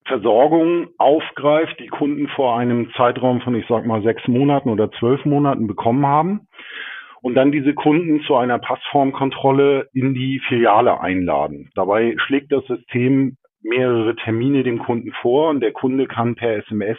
Versorgung 0.08 0.88
aufgreift, 0.98 1.78
die 1.78 1.88
Kunden 1.88 2.28
vor 2.28 2.58
einem 2.58 2.90
Zeitraum 2.96 3.40
von, 3.40 3.54
ich 3.54 3.66
sag 3.68 3.86
mal, 3.86 4.02
sechs 4.02 4.26
Monaten 4.26 4.70
oder 4.70 4.90
zwölf 4.92 5.24
Monaten 5.24 5.66
bekommen 5.66 6.06
haben 6.06 6.48
und 7.20 7.34
dann 7.34 7.52
diese 7.52 7.74
Kunden 7.74 8.22
zu 8.22 8.36
einer 8.36 8.58
Passformkontrolle 8.58 9.88
in 9.92 10.14
die 10.14 10.40
Filiale 10.48 11.00
einladen. 11.00 11.70
Dabei 11.74 12.14
schlägt 12.18 12.52
das 12.52 12.64
System 12.66 13.36
mehrere 13.62 14.16
Termine 14.16 14.62
dem 14.62 14.78
Kunden 14.78 15.12
vor 15.20 15.50
und 15.50 15.60
der 15.60 15.72
Kunde 15.72 16.06
kann 16.06 16.34
per 16.34 16.56
SMS 16.56 16.98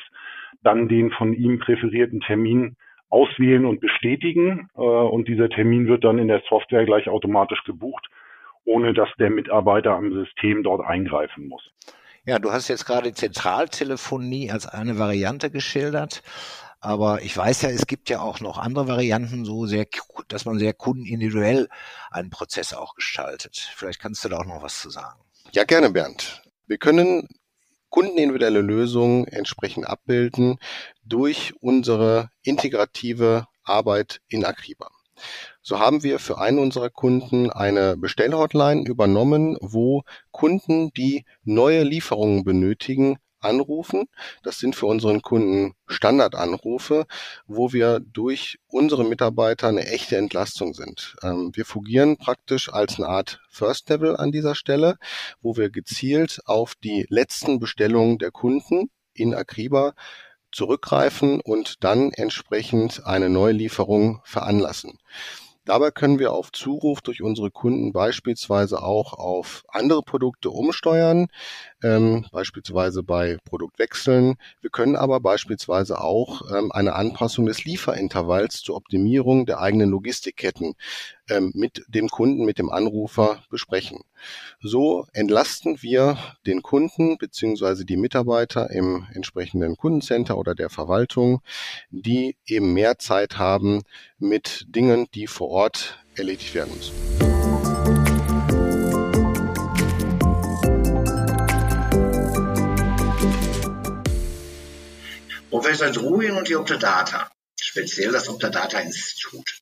dann 0.62 0.88
den 0.88 1.12
von 1.12 1.34
ihm 1.34 1.60
präferierten 1.60 2.20
Termin 2.22 2.76
auswählen 3.10 3.66
und 3.66 3.80
bestätigen 3.80 4.70
äh, 4.76 4.82
und 4.82 5.28
dieser 5.28 5.50
Termin 5.50 5.88
wird 5.88 6.04
dann 6.04 6.20
in 6.20 6.28
der 6.28 6.44
Software 6.48 6.86
gleich 6.86 7.10
automatisch 7.10 7.64
gebucht, 7.64 8.08
ohne 8.66 8.94
dass 8.94 9.10
der 9.18 9.30
Mitarbeiter 9.30 9.96
am 9.96 10.12
System 10.12 10.64
dort 10.64 10.86
eingreifen 10.86 11.48
muss. 11.48 11.72
Ja, 12.30 12.38
du 12.38 12.52
hast 12.52 12.68
jetzt 12.68 12.86
gerade 12.86 13.12
Zentraltelefonie 13.12 14.52
als 14.52 14.68
eine 14.68 15.00
Variante 15.00 15.50
geschildert. 15.50 16.22
Aber 16.80 17.24
ich 17.24 17.36
weiß 17.36 17.64
ja, 17.64 17.70
es 17.72 17.88
gibt 17.88 18.08
ja 18.08 18.22
auch 18.22 18.40
noch 18.40 18.60
andere 18.60 18.88
Varianten, 18.88 19.46
so 19.46 19.66
sehr, 19.66 19.88
dass 20.28 20.46
man 20.46 20.60
sehr 20.60 20.74
kundenindividuell 20.74 21.70
einen 22.12 22.30
Prozess 22.30 22.74
auch 22.74 22.94
gestaltet. 22.94 23.72
Vielleicht 23.76 24.00
kannst 24.00 24.24
du 24.24 24.30
da 24.30 24.38
auch 24.38 24.46
noch 24.46 24.62
was 24.62 24.80
zu 24.80 24.92
sagen. 24.92 25.20
Ja, 25.54 25.64
gerne, 25.64 25.90
Bernd. 25.90 26.44
Wir 26.68 26.78
können 26.78 27.28
kundenindividuelle 27.90 28.62
Lösungen 28.62 29.26
entsprechend 29.26 29.88
abbilden 29.88 30.60
durch 31.04 31.56
unsere 31.62 32.30
integrative 32.44 33.48
Arbeit 33.64 34.22
in 34.28 34.46
Akriba. 34.46 34.92
So 35.62 35.80
haben 35.80 36.04
wir 36.04 36.20
für 36.20 36.38
einen 36.38 36.60
unserer 36.60 36.90
Kunden 36.90 37.50
eine 37.50 37.98
Bestellhotline 37.98 38.88
übernommen, 38.88 39.58
wo 39.62 40.04
Kunden, 40.32 40.92
die 40.94 41.26
neue 41.44 41.84
Lieferungen 41.84 42.44
benötigen, 42.44 43.18
anrufen. 43.42 44.06
Das 44.44 44.60
sind 44.60 44.76
für 44.76 44.86
unseren 44.86 45.22
Kunden 45.22 45.74
Standardanrufe, 45.88 47.06
wo 47.48 47.74
wir 47.74 48.00
durch 48.00 48.60
unsere 48.68 49.04
Mitarbeiter 49.04 49.68
eine 49.68 49.88
echte 49.88 50.18
Entlastung 50.18 50.74
sind. 50.74 51.16
Ähm, 51.24 51.52
wir 51.54 51.66
fungieren 51.66 52.18
praktisch 52.18 52.72
als 52.72 52.98
eine 52.98 53.08
Art 53.08 53.40
First 53.50 53.90
Level 53.90 54.16
an 54.16 54.32
dieser 54.32 54.56
Stelle, 54.56 54.98
wo 55.42 55.58
wir 55.58 55.70
gezielt 55.70 56.42
auf 56.46 56.76
die 56.76 57.06
letzten 57.10 57.60
Bestellungen 57.60 58.18
der 58.18 58.32
Kunden 58.32 58.90
in 59.14 59.34
Akriba 59.34 59.94
zurückgreifen 60.52 61.42
und 61.42 61.84
dann 61.84 62.12
entsprechend 62.12 63.06
eine 63.06 63.30
Neulieferung 63.30 64.22
veranlassen. 64.24 64.98
Dabei 65.70 65.92
können 65.92 66.18
wir 66.18 66.34
auf 66.34 66.52
Zuruf 66.52 67.00
durch 67.02 67.22
unsere 67.22 67.52
Kunden 67.52 67.94
beispielsweise 67.94 68.82
auch 68.82 69.14
auf 69.14 69.66
andere 69.68 70.02
Produkte 70.02 70.50
umsteuern, 70.50 71.28
ähm, 71.84 72.26
beispielsweise 72.32 73.04
bei 73.04 73.38
Produktwechseln. 73.46 74.36
Wir 74.62 74.70
können 74.70 74.96
aber 74.96 75.20
beispielsweise 75.20 76.02
auch 76.02 76.42
ähm, 76.52 76.72
eine 76.72 76.96
Anpassung 76.96 77.46
des 77.46 77.64
Lieferintervalls 77.64 78.62
zur 78.62 78.76
Optimierung 78.76 79.46
der 79.46 79.60
eigenen 79.60 79.90
Logistikketten 79.90 80.76
ähm, 81.30 81.52
mit 81.54 81.86
dem 81.88 82.10
Kunden, 82.10 82.46
mit 82.46 82.60
dem 82.60 82.70
Anrufer 82.70 83.44
besprechen. 83.50 84.00
So 84.62 85.06
entlasten 85.14 85.82
wir 85.82 86.18
den 86.46 86.62
Kunden 86.62 87.18
beziehungsweise 87.18 87.86
die 87.86 87.98
Mitarbeiter 87.98 88.70
im 88.72 89.08
entsprechenden 89.14 89.78
Kundencenter 89.78 90.38
oder 90.38 90.56
der 90.56 90.70
Verwaltung, 90.70 91.42
die 91.92 92.36
eben 92.46 92.74
mehr 92.74 92.98
Zeit 92.98 93.38
haben 93.38 93.84
mit 94.18 94.66
Dingen, 94.68 95.08
die 95.14 95.28
vor 95.28 95.50
Ort 95.50 96.00
erledigt 96.16 96.54
werden 96.54 96.74
müssen. 96.76 97.29
Professor 105.80 106.04
Druin 106.04 106.32
und 106.34 106.50
die 106.50 106.58
Optadata, 106.58 107.32
speziell 107.58 108.12
das 108.12 108.28
Optadata-Institut. 108.28 109.62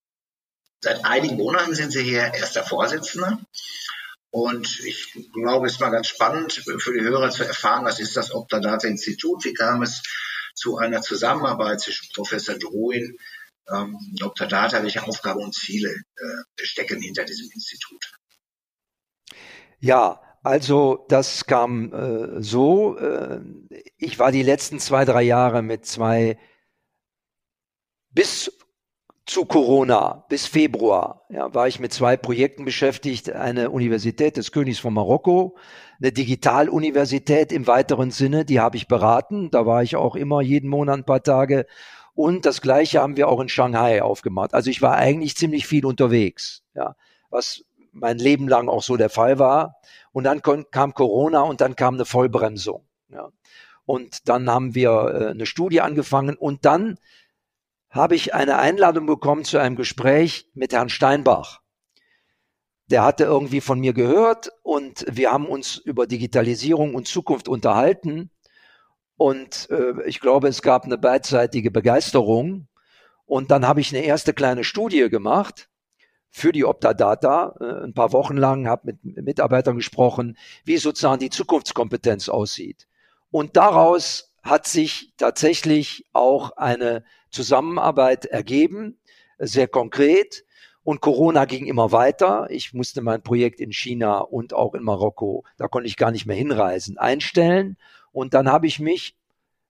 Seit 0.82 1.06
einigen 1.06 1.38
Monaten 1.38 1.75
sind 1.75 1.91
Sie 1.91 2.01
hier 2.01 2.34
erster 2.34 2.63
Vorsitzender. 2.63 3.39
Und 4.32 4.80
ich 4.80 5.13
glaube, 5.32 5.67
es 5.67 5.73
ist 5.73 5.80
mal 5.80 5.91
ganz 5.91 6.08
spannend 6.08 6.53
für 6.53 6.93
die 6.93 7.01
Hörer 7.01 7.30
zu 7.30 7.43
erfahren, 7.43 7.86
was 7.86 7.99
ist 7.99 8.17
das 8.17 8.34
Optadata-Institut? 8.34 9.45
Wie 9.45 9.53
kam 9.53 9.84
es 9.84 10.01
zu 10.56 10.77
einer 10.77 11.03
Zusammenarbeit 11.03 11.82
zwischen 11.82 12.12
Professor 12.15 12.56
Druin, 12.56 13.15
ähm, 13.71 13.99
Dr. 14.17 14.47
Data, 14.47 14.82
welche 14.82 15.03
Aufgaben 15.03 15.43
und 15.43 15.53
Ziele 15.53 15.91
äh, 15.91 16.63
stecken 16.63 16.99
hinter 16.99 17.25
diesem 17.25 17.51
Institut? 17.51 18.12
Ja, 19.80 20.19
also 20.47 21.05
das 21.10 21.45
kam 21.45 21.93
äh, 21.93 22.41
so. 22.41 22.97
Äh, 22.97 23.41
ich 23.97 24.17
war 24.17 24.31
die 24.31 24.43
letzten 24.43 24.79
zwei, 24.79 25.03
drei 25.05 25.23
Jahre 25.23 25.62
mit 25.62 25.86
zwei 25.86 26.38
bis 28.12 28.51
zu 29.25 29.45
Corona, 29.45 30.25
bis 30.29 30.47
Februar, 30.47 31.25
ja, 31.29 31.53
war 31.53 31.67
ich 31.67 31.81
mit 31.81 31.91
zwei 31.91 32.15
Projekten 32.15 32.63
beschäftigt. 32.63 33.29
Eine 33.29 33.71
Universität 33.71 34.38
des 34.38 34.53
Königs 34.53 34.79
von 34.79 34.93
Marokko, 34.93 35.57
eine 35.99 36.13
Digitaluniversität 36.13 37.51
im 37.51 37.67
weiteren 37.67 38.12
Sinne, 38.12 38.45
die 38.45 38.62
habe 38.62 38.77
ich 38.77 38.88
beraten. 38.88 39.51
Da 39.51 39.65
war 39.65 39.83
ich 39.83 39.97
auch 39.97 40.15
immer 40.15 40.41
jeden 40.41 40.69
Monat 40.69 40.99
ein 40.99 41.05
paar 41.05 41.23
Tage. 41.23 41.65
Und 42.13 42.45
das 42.45 42.62
Gleiche 42.62 43.01
haben 43.01 43.17
wir 43.17 43.27
auch 43.27 43.41
in 43.41 43.49
Shanghai 43.49 44.01
aufgemacht. 44.01 44.53
Also 44.53 44.69
ich 44.69 44.81
war 44.81 44.95
eigentlich 44.95 45.36
ziemlich 45.36 45.67
viel 45.67 45.86
unterwegs, 45.86 46.63
ja, 46.73 46.95
was 47.29 47.65
mein 47.99 48.17
Leben 48.17 48.47
lang 48.47 48.69
auch 48.69 48.83
so 48.83 48.97
der 48.97 49.10
Fall 49.10 49.39
war. 49.39 49.75
Und 50.12 50.23
dann 50.23 50.41
kam 50.41 50.93
Corona 50.93 51.41
und 51.41 51.62
dann 51.62 51.75
kam 51.75 51.95
eine 51.95 52.05
Vollbremsung. 52.05 52.88
Ja. 53.10 53.29
Und 53.86 54.27
dann 54.27 54.49
haben 54.49 54.75
wir 54.75 54.89
äh, 54.89 55.29
eine 55.29 55.45
Studie 55.45 55.81
angefangen 55.81 56.36
und 56.36 56.65
dann 56.65 56.97
habe 57.89 58.15
ich 58.15 58.33
eine 58.33 58.57
Einladung 58.57 59.05
bekommen 59.05 59.45
zu 59.45 59.57
einem 59.60 59.75
Gespräch 59.75 60.49
mit 60.53 60.73
Herrn 60.73 60.89
Steinbach. 60.89 61.62
Der 62.88 63.03
hatte 63.03 63.23
irgendwie 63.23 63.62
von 63.62 63.79
mir 63.79 63.93
gehört 63.93 64.49
und 64.62 65.05
wir 65.10 65.31
haben 65.31 65.45
uns 65.45 65.77
über 65.77 66.07
Digitalisierung 66.07 66.95
und 66.95 67.07
Zukunft 67.07 67.47
unterhalten. 67.47 68.29
Und 69.17 69.69
äh, 69.71 70.03
ich 70.05 70.19
glaube, 70.19 70.47
es 70.47 70.62
gab 70.62 70.86
eine 70.86 70.97
beidseitige 70.97 71.71
Begeisterung. 71.71 72.67
Und 73.25 73.51
dann 73.51 73.67
habe 73.67 73.81
ich 73.81 73.93
eine 73.93 74.05
erste 74.05 74.33
kleine 74.33 74.63
Studie 74.63 75.10
gemacht 75.10 75.69
für 76.38 76.52
die 76.52 76.65
Optadata 76.65 77.56
äh, 77.60 77.84
ein 77.84 77.95
paar 77.95 78.13
Wochen 78.13 78.38
lang, 78.38 78.67
habe 78.67 78.93
mit 78.93 79.26
Mitarbeitern 79.26 79.76
gesprochen, 79.76 80.38
wie 80.65 80.78
sozusagen 80.78 81.19
die 81.19 81.32
Zukunftskompetenz 81.32 82.30
aussieht. 82.30 82.88
Und 83.32 83.58
daraus 83.58 84.36
hat 84.43 84.67
sich 84.67 85.13
tatsächlich 85.17 86.06
auch 86.13 86.52
eine 86.52 87.04
Zusammenarbeit 87.32 88.26
ergeben, 88.26 89.00
sehr 89.39 89.67
konkret. 89.67 90.45
Und 90.84 91.02
Corona 91.02 91.45
ging 91.45 91.65
immer 91.65 91.91
weiter. 91.91 92.47
Ich 92.52 92.71
musste 92.71 93.02
mein 93.02 93.23
Projekt 93.23 93.60
in 93.60 93.73
China 93.73 94.19
und 94.19 94.54
auch 94.54 94.76
in 94.76 94.84
Marokko, 94.84 95.43
da 95.58 95.67
konnte 95.67 95.88
ich 95.88 95.97
gar 95.97 96.12
nicht 96.12 96.28
mehr 96.28 96.38
hinreisen, 96.38 97.00
einstellen. 97.00 97.78
Und 98.12 98.36
dann 98.36 98.52
habe 98.52 98.67
ich 98.67 98.80
mich 98.80 99.17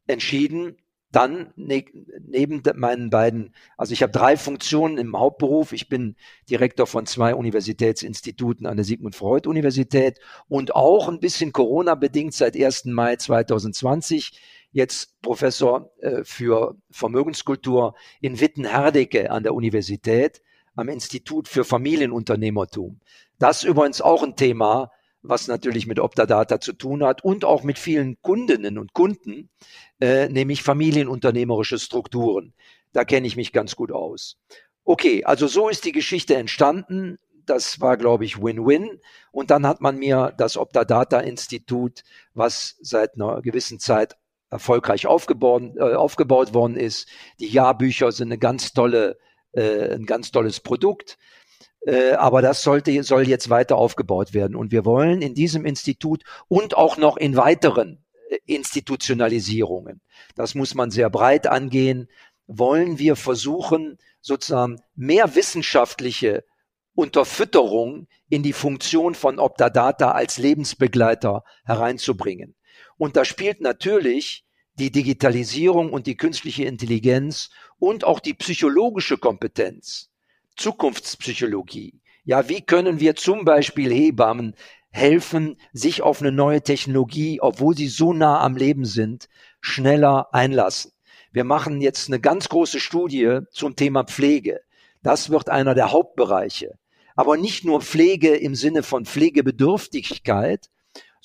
entschieden, 0.05 0.75
dann 1.11 1.53
ne 1.55 1.85
neben 2.27 2.61
meinen 2.75 3.09
beiden, 3.09 3.53
also 3.77 3.93
ich 3.93 4.03
habe 4.03 4.11
drei 4.11 4.35
Funktionen 4.35 4.97
im 4.97 5.17
Hauptberuf. 5.17 5.71
Ich 5.71 5.87
bin 5.87 6.15
Direktor 6.49 6.85
von 6.85 7.05
zwei 7.05 7.33
Universitätsinstituten 7.33 8.65
an 8.65 8.75
der 8.75 8.85
Sigmund 8.85 9.15
Freud 9.15 9.47
Universität 9.47 10.19
und 10.49 10.75
auch 10.75 11.07
ein 11.07 11.19
bisschen 11.19 11.53
Corona 11.53 11.95
bedingt 11.95 12.33
seit 12.33 12.55
1. 12.55 12.85
Mai 12.85 13.15
2020 13.15 14.39
jetzt 14.71 15.21
Professor 15.21 15.91
äh, 15.99 16.23
für 16.23 16.75
Vermögenskultur 16.91 17.95
in 18.19 18.39
Witten-Herdecke 18.39 19.31
an 19.31 19.43
der 19.43 19.53
Universität 19.53 20.41
am 20.75 20.89
Institut 20.89 21.47
für 21.47 21.63
Familienunternehmertum. 21.63 22.99
Das 23.39 23.63
übrigens 23.63 24.01
auch 24.01 24.23
ein 24.23 24.35
Thema, 24.35 24.91
was 25.29 25.47
natürlich 25.47 25.87
mit 25.87 25.99
Optadata 25.99 26.59
zu 26.59 26.73
tun 26.73 27.03
hat 27.03 27.23
und 27.23 27.45
auch 27.45 27.63
mit 27.63 27.79
vielen 27.79 28.21
Kundinnen 28.21 28.77
und 28.77 28.93
Kunden, 28.93 29.49
äh, 29.99 30.29
nämlich 30.29 30.63
familienunternehmerische 30.63 31.79
Strukturen. 31.79 32.53
Da 32.93 33.05
kenne 33.05 33.27
ich 33.27 33.35
mich 33.35 33.51
ganz 33.51 33.75
gut 33.75 33.91
aus. 33.91 34.37
Okay, 34.83 35.23
also 35.25 35.47
so 35.47 35.69
ist 35.69 35.85
die 35.85 35.91
Geschichte 35.91 36.35
entstanden. 36.35 37.19
Das 37.45 37.79
war, 37.79 37.97
glaube 37.97 38.25
ich, 38.25 38.41
Win-Win. 38.41 38.99
Und 39.31 39.51
dann 39.51 39.67
hat 39.67 39.81
man 39.81 39.97
mir 39.97 40.33
das 40.37 40.57
Optadata-Institut, 40.57 42.03
was 42.33 42.77
seit 42.81 43.15
einer 43.15 43.41
gewissen 43.41 43.79
Zeit 43.79 44.17
erfolgreich 44.49 45.07
aufgebaut, 45.07 45.75
äh, 45.77 45.93
aufgebaut 45.93 46.53
worden 46.53 46.77
ist. 46.77 47.07
Die 47.39 47.49
Jahrbücher 47.49 48.11
sind 48.11 48.29
eine 48.29 48.37
ganz 48.37 48.73
tolle, 48.73 49.17
äh, 49.51 49.93
ein 49.93 50.05
ganz 50.05 50.31
tolles 50.31 50.59
Produkt. 50.59 51.17
Äh, 51.87 52.11
aber 52.13 52.41
das 52.41 52.63
sollte, 52.63 53.01
soll 53.03 53.29
jetzt 53.29 53.49
weiter 53.49 53.77
aufgebaut 53.77 54.33
werden. 54.33 54.57
Und 54.57 54.73
wir 54.73 54.83
wollen 54.83 55.21
in 55.21 55.33
diesem 55.33 55.65
Institut 55.65 56.23
und 56.49 56.75
auch 56.75 56.97
noch 56.97 57.15
in 57.15 57.37
weiteren 57.37 58.03
äh, 58.29 58.37
Institutionalisierungen, 58.45 60.01
das 60.35 60.53
muss 60.53 60.75
man 60.75 60.91
sehr 60.91 61.09
breit 61.09 61.47
angehen, 61.47 62.09
wollen 62.45 62.99
wir 62.99 63.15
versuchen, 63.15 63.97
sozusagen 64.19 64.81
mehr 64.95 65.35
wissenschaftliche 65.35 66.43
Unterfütterung 66.93 68.07
in 68.27 68.43
die 68.43 68.53
Funktion 68.53 69.15
von 69.15 69.39
Optadata 69.39 70.11
als 70.11 70.37
Lebensbegleiter 70.37 71.45
hereinzubringen. 71.63 72.55
Und 72.97 73.15
da 73.15 73.23
spielt 73.23 73.61
natürlich 73.61 74.45
die 74.73 74.91
Digitalisierung 74.91 75.93
und 75.93 76.05
die 76.05 76.17
künstliche 76.17 76.65
Intelligenz 76.65 77.49
und 77.79 78.03
auch 78.03 78.19
die 78.19 78.33
psychologische 78.33 79.17
Kompetenz, 79.17 80.09
Zukunftspsychologie. 80.57 82.01
Ja, 82.23 82.49
wie 82.49 82.61
können 82.61 82.99
wir 82.99 83.15
zum 83.15 83.45
Beispiel 83.45 83.93
Hebammen 83.93 84.55
helfen, 84.89 85.57
sich 85.71 86.01
auf 86.01 86.21
eine 86.21 86.31
neue 86.31 86.61
Technologie, 86.61 87.39
obwohl 87.41 87.75
sie 87.77 87.87
so 87.87 88.11
nah 88.11 88.41
am 88.41 88.57
Leben 88.57 88.83
sind, 88.83 89.29
schneller 89.61 90.33
einlassen? 90.33 90.91
Wir 91.31 91.43
machen 91.43 91.81
jetzt 91.81 92.09
eine 92.09 92.19
ganz 92.19 92.49
große 92.49 92.79
Studie 92.79 93.39
zum 93.51 93.75
Thema 93.75 94.03
Pflege. 94.03 94.59
Das 95.03 95.29
wird 95.29 95.49
einer 95.49 95.75
der 95.75 95.91
Hauptbereiche. 95.91 96.77
Aber 97.15 97.37
nicht 97.37 97.63
nur 97.63 97.81
Pflege 97.81 98.35
im 98.35 98.55
Sinne 98.55 98.83
von 98.83 99.05
Pflegebedürftigkeit, 99.05 100.69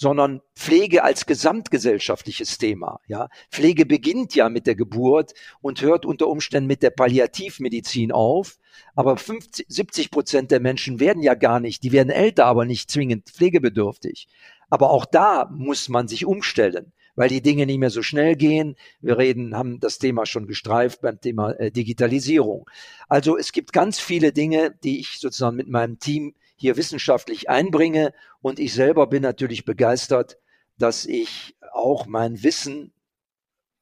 sondern 0.02 0.40
Pflege 0.56 1.04
als 1.04 1.26
gesamtgesellschaftliches 1.26 2.58
Thema. 2.58 2.98
Ja, 3.06 3.28
Pflege 3.52 3.86
beginnt 3.86 4.34
ja 4.34 4.48
mit 4.48 4.66
der 4.66 4.74
Geburt 4.74 5.32
und 5.60 5.80
hört 5.80 6.04
unter 6.04 6.26
Umständen 6.26 6.66
mit 6.66 6.82
der 6.82 6.90
Palliativmedizin 6.90 8.10
auf. 8.10 8.58
Aber 8.96 9.16
50, 9.16 9.64
70 9.68 10.10
Prozent 10.10 10.50
der 10.50 10.58
Menschen 10.58 10.98
werden 10.98 11.22
ja 11.22 11.34
gar 11.34 11.60
nicht, 11.60 11.84
die 11.84 11.92
werden 11.92 12.10
älter, 12.10 12.46
aber 12.46 12.64
nicht 12.64 12.90
zwingend 12.90 13.30
pflegebedürftig. 13.30 14.26
Aber 14.70 14.90
auch 14.90 15.04
da 15.04 15.48
muss 15.52 15.88
man 15.88 16.08
sich 16.08 16.26
umstellen 16.26 16.92
weil 17.14 17.28
die 17.28 17.42
Dinge 17.42 17.66
nicht 17.66 17.76
mehr 17.76 17.90
so 17.90 18.00
schnell 18.00 18.36
gehen. 18.36 18.74
Wir 19.02 19.18
reden, 19.18 19.54
haben 19.54 19.80
das 19.80 19.98
Thema 19.98 20.24
schon 20.24 20.46
gestreift 20.46 21.02
beim 21.02 21.20
Thema 21.20 21.50
äh, 21.50 21.70
Digitalisierung. 21.70 22.64
Also 23.06 23.36
es 23.36 23.52
gibt 23.52 23.74
ganz 23.74 24.00
viele 24.00 24.32
Dinge, 24.32 24.74
die 24.82 24.98
ich 24.98 25.18
sozusagen 25.18 25.56
mit 25.56 25.68
meinem 25.68 25.98
Team 25.98 26.34
hier 26.62 26.76
wissenschaftlich 26.76 27.50
einbringe. 27.50 28.14
Und 28.40 28.58
ich 28.58 28.72
selber 28.72 29.08
bin 29.08 29.22
natürlich 29.22 29.64
begeistert, 29.64 30.38
dass 30.78 31.04
ich 31.04 31.56
auch 31.72 32.06
mein 32.06 32.42
Wissen 32.42 32.92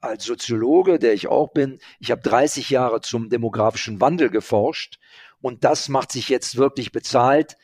als 0.00 0.24
Soziologe, 0.24 0.98
der 0.98 1.12
ich 1.12 1.28
auch 1.28 1.48
bin, 1.52 1.78
ich 1.98 2.10
habe 2.10 2.22
30 2.22 2.70
Jahre 2.70 3.02
zum 3.02 3.28
demografischen 3.28 4.00
Wandel 4.00 4.30
geforscht 4.30 4.98
und 5.42 5.62
das 5.62 5.90
macht 5.90 6.10
sich 6.10 6.30
jetzt 6.30 6.56
wirklich 6.56 6.90
bezahlt, 6.90 7.58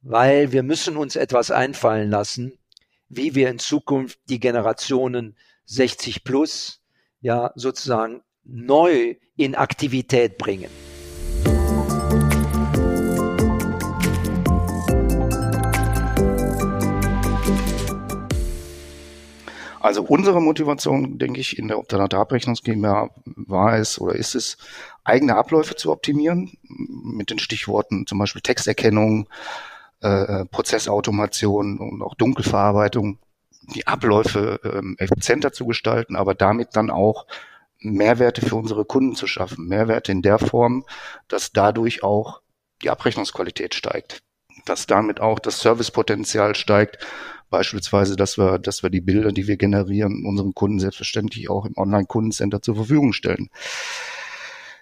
weil 0.00 0.50
wir 0.52 0.62
müssen 0.62 0.96
uns 0.96 1.14
etwas 1.14 1.50
einfallen 1.50 2.08
lassen, 2.08 2.58
wie 3.08 3.34
wir 3.34 3.50
in 3.50 3.58
Zukunft 3.58 4.18
die 4.30 4.40
Generationen 4.40 5.36
60 5.66 6.24
plus 6.24 6.82
ja 7.20 7.52
sozusagen 7.54 8.22
neu 8.44 9.16
in 9.36 9.54
Aktivität 9.54 10.38
bringen. 10.38 10.70
Also 19.84 20.02
unsere 20.02 20.40
Motivation, 20.40 21.18
denke 21.18 21.40
ich, 21.40 21.58
in 21.58 21.68
der 21.68 21.78
Obdanatabrechnungs 21.78 22.62
GmbH 22.62 23.10
war 23.26 23.76
es 23.76 24.00
oder 24.00 24.14
ist 24.14 24.34
es, 24.34 24.56
eigene 25.04 25.36
Abläufe 25.36 25.76
zu 25.76 25.92
optimieren, 25.92 26.56
mit 26.62 27.28
den 27.28 27.38
Stichworten 27.38 28.06
zum 28.06 28.16
Beispiel 28.16 28.40
Texterkennung, 28.40 29.28
äh, 30.00 30.46
Prozessautomation 30.46 31.78
und 31.78 32.00
auch 32.00 32.14
Dunkelverarbeitung, 32.14 33.18
die 33.74 33.86
Abläufe 33.86 34.58
äh, 34.64 35.04
effizienter 35.04 35.52
zu 35.52 35.66
gestalten, 35.66 36.16
aber 36.16 36.34
damit 36.34 36.76
dann 36.76 36.88
auch 36.88 37.26
Mehrwerte 37.78 38.40
für 38.40 38.56
unsere 38.56 38.86
Kunden 38.86 39.16
zu 39.16 39.26
schaffen. 39.26 39.68
Mehrwerte 39.68 40.12
in 40.12 40.22
der 40.22 40.38
Form, 40.38 40.86
dass 41.28 41.52
dadurch 41.52 42.02
auch 42.02 42.40
die 42.80 42.88
Abrechnungsqualität 42.88 43.74
steigt, 43.74 44.22
dass 44.64 44.86
damit 44.86 45.20
auch 45.20 45.38
das 45.38 45.60
Servicepotenzial 45.60 46.54
steigt, 46.54 47.06
Beispielsweise, 47.54 48.16
dass 48.16 48.36
wir, 48.36 48.58
dass 48.58 48.82
wir 48.82 48.90
die 48.90 49.00
Bilder, 49.00 49.30
die 49.30 49.46
wir 49.46 49.56
generieren, 49.56 50.26
unseren 50.26 50.54
Kunden 50.54 50.80
selbstverständlich 50.80 51.48
auch 51.48 51.66
im 51.66 51.76
Online-Kundencenter 51.76 52.60
zur 52.60 52.74
Verfügung 52.74 53.12
stellen. 53.12 53.48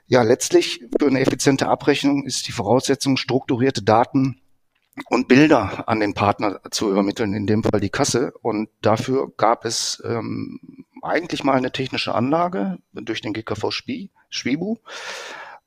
Ja, 0.06 0.22
letztlich 0.22 0.80
für 0.98 1.06
eine 1.06 1.20
effiziente 1.20 1.68
Abrechnung 1.68 2.24
ist 2.24 2.48
die 2.48 2.52
Voraussetzung, 2.52 3.18
strukturierte 3.18 3.82
Daten 3.82 4.40
und 5.11 5.28
Bilder 5.28 5.87
an 5.87 6.00
den 6.00 6.14
Partner 6.14 6.61
zu 6.70 6.90
übermitteln, 6.90 7.35
in 7.35 7.46
dem 7.46 7.62
Fall 7.62 7.80
die 7.80 7.90
Kasse. 7.90 8.32
Und 8.40 8.70
dafür 8.80 9.30
gab 9.37 9.66
es 9.66 10.02
ähm, 10.06 10.58
eigentlich 11.02 11.44
mal 11.44 11.58
eine 11.58 11.72
technische 11.72 12.14
Anlage 12.14 12.78
durch 12.94 13.20
den 13.20 13.35
GKV 13.35 13.70
Spie, 13.70 14.08
Schwibu 14.30 14.78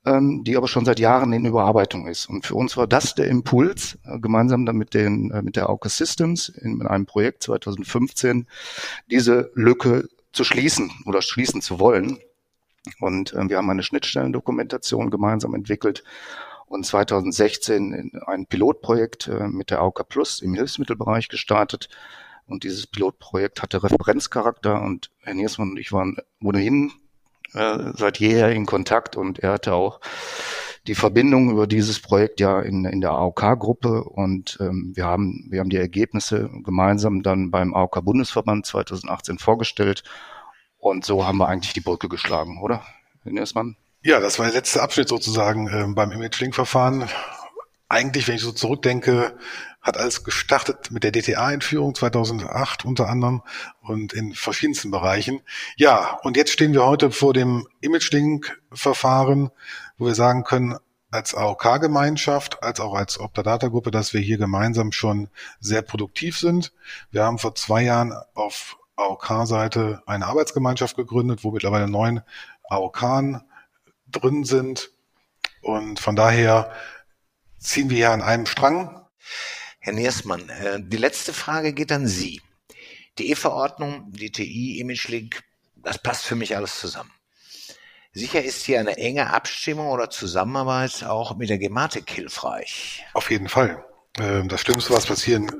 ähm, 0.06 0.44
die 0.44 0.56
aber 0.56 0.68
schon 0.68 0.84
seit 0.84 1.00
Jahren 1.00 1.32
in 1.32 1.44
Überarbeitung 1.44 2.06
ist. 2.06 2.26
Und 2.26 2.46
für 2.46 2.54
uns 2.54 2.76
war 2.76 2.86
das 2.86 3.14
der 3.14 3.26
Impuls, 3.26 3.98
äh, 4.04 4.18
gemeinsam 4.20 4.64
dann 4.64 4.76
mit, 4.76 4.94
den, 4.94 5.30
äh, 5.32 5.42
mit 5.42 5.56
der 5.56 5.68
Auke 5.68 5.88
Systems 5.88 6.48
in, 6.48 6.80
in 6.80 6.86
einem 6.86 7.06
Projekt 7.06 7.42
2015 7.42 8.46
diese 9.10 9.50
Lücke 9.54 10.08
zu 10.32 10.44
schließen 10.44 10.92
oder 11.06 11.22
schließen 11.22 11.60
zu 11.60 11.80
wollen. 11.80 12.18
Und 13.00 13.32
äh, 13.32 13.48
wir 13.48 13.58
haben 13.58 13.68
eine 13.68 13.82
Schnittstellendokumentation 13.82 15.10
gemeinsam 15.10 15.54
entwickelt 15.54 16.04
und 16.66 16.86
2016 16.86 18.12
ein 18.26 18.46
Pilotprojekt 18.46 19.26
äh, 19.26 19.48
mit 19.48 19.70
der 19.70 19.82
AUKA 19.82 20.04
Plus 20.04 20.40
im 20.40 20.54
Hilfsmittelbereich 20.54 21.28
gestartet. 21.28 21.88
Und 22.46 22.62
dieses 22.62 22.86
Pilotprojekt 22.86 23.60
hatte 23.60 23.82
Referenzcharakter 23.82 24.80
und 24.80 25.10
Herr 25.22 25.34
Niersmann 25.34 25.70
und 25.70 25.78
ich 25.78 25.90
waren 25.90 26.16
ohnehin 26.40 26.92
seit 27.94 28.18
jeher 28.18 28.50
in 28.50 28.66
Kontakt 28.66 29.16
und 29.16 29.38
er 29.40 29.52
hatte 29.52 29.74
auch 29.74 30.00
die 30.86 30.94
Verbindung 30.94 31.50
über 31.50 31.66
dieses 31.66 32.00
Projekt 32.00 32.38
ja 32.40 32.60
in, 32.60 32.84
in 32.84 33.00
der 33.00 33.10
AOK-Gruppe 33.10 34.04
und 34.04 34.58
ähm, 34.60 34.92
wir 34.94 35.04
haben 35.04 35.46
wir 35.50 35.60
haben 35.60 35.70
die 35.70 35.76
Ergebnisse 35.76 36.48
gemeinsam 36.62 37.22
dann 37.22 37.50
beim 37.50 37.74
AOK-Bundesverband 37.74 38.66
2018 38.66 39.38
vorgestellt 39.38 40.04
und 40.78 41.04
so 41.04 41.26
haben 41.26 41.38
wir 41.38 41.48
eigentlich 41.48 41.72
die 41.72 41.80
Brücke 41.80 42.08
geschlagen, 42.08 42.60
oder? 42.62 42.82
Herr 43.22 43.32
Niersmann? 43.32 43.76
Ja, 44.02 44.20
das 44.20 44.38
war 44.38 44.46
der 44.46 44.54
letzte 44.54 44.82
Abschnitt 44.82 45.08
sozusagen 45.08 45.68
ähm, 45.72 45.94
beim 45.96 46.12
Image-Link-Verfahren. 46.12 47.08
Eigentlich, 47.88 48.26
wenn 48.26 48.34
ich 48.34 48.42
so 48.42 48.52
zurückdenke, 48.52 49.36
hat 49.80 49.96
alles 49.96 50.24
gestartet 50.24 50.90
mit 50.90 51.04
der 51.04 51.12
DTA-Einführung 51.12 51.94
2008 51.94 52.84
unter 52.84 53.08
anderem 53.08 53.42
und 53.80 54.12
in 54.12 54.34
verschiedensten 54.34 54.90
Bereichen. 54.90 55.42
Ja, 55.76 56.18
und 56.22 56.36
jetzt 56.36 56.50
stehen 56.50 56.72
wir 56.72 56.84
heute 56.84 57.12
vor 57.12 57.32
dem 57.32 57.68
Image-Link-Verfahren, 57.80 59.50
wo 59.98 60.06
wir 60.06 60.16
sagen 60.16 60.42
können, 60.42 60.76
als 61.12 61.34
AOK-Gemeinschaft, 61.34 62.62
als 62.64 62.80
auch 62.80 62.94
als 62.94 63.20
Optadata-Gruppe, 63.20 63.92
dass 63.92 64.12
wir 64.12 64.20
hier 64.20 64.38
gemeinsam 64.38 64.90
schon 64.90 65.28
sehr 65.60 65.82
produktiv 65.82 66.38
sind. 66.38 66.72
Wir 67.12 67.22
haben 67.22 67.38
vor 67.38 67.54
zwei 67.54 67.82
Jahren 67.82 68.12
auf 68.34 68.76
AOK-Seite 68.96 70.02
eine 70.06 70.26
Arbeitsgemeinschaft 70.26 70.96
gegründet, 70.96 71.44
wo 71.44 71.52
mittlerweile 71.52 71.88
neun 71.88 72.22
AOK 72.68 73.42
drin 74.10 74.44
sind. 74.44 74.90
Und 75.62 76.00
von 76.00 76.16
daher 76.16 76.72
ziehen 77.58 77.90
wir 77.90 77.98
ja 77.98 78.12
an 78.12 78.22
einem 78.22 78.46
Strang 78.46 79.06
Herr 79.86 79.92
Niersmann, 79.92 80.48
äh, 80.48 80.80
die 80.82 80.96
letzte 80.96 81.32
Frage 81.32 81.72
geht 81.72 81.92
an 81.92 82.08
Sie. 82.08 82.42
Die 83.18 83.30
E-Verordnung, 83.30 84.10
die 84.10 84.32
TI, 84.32 84.80
ImageLink, 84.80 85.44
das 85.76 86.02
passt 86.02 86.24
für 86.24 86.34
mich 86.34 86.56
alles 86.56 86.80
zusammen. 86.80 87.12
Sicher 88.12 88.42
ist 88.42 88.64
hier 88.64 88.80
eine 88.80 88.96
enge 88.96 89.32
Abstimmung 89.32 89.86
oder 89.86 90.10
Zusammenarbeit 90.10 91.04
auch 91.04 91.36
mit 91.36 91.50
der 91.50 91.58
Gematik 91.58 92.10
hilfreich. 92.10 93.04
Auf 93.12 93.30
jeden 93.30 93.48
Fall. 93.48 93.84
Ähm, 94.18 94.48
das 94.48 94.62
Schlimmste, 94.62 94.92
was 94.92 95.06
passieren 95.06 95.52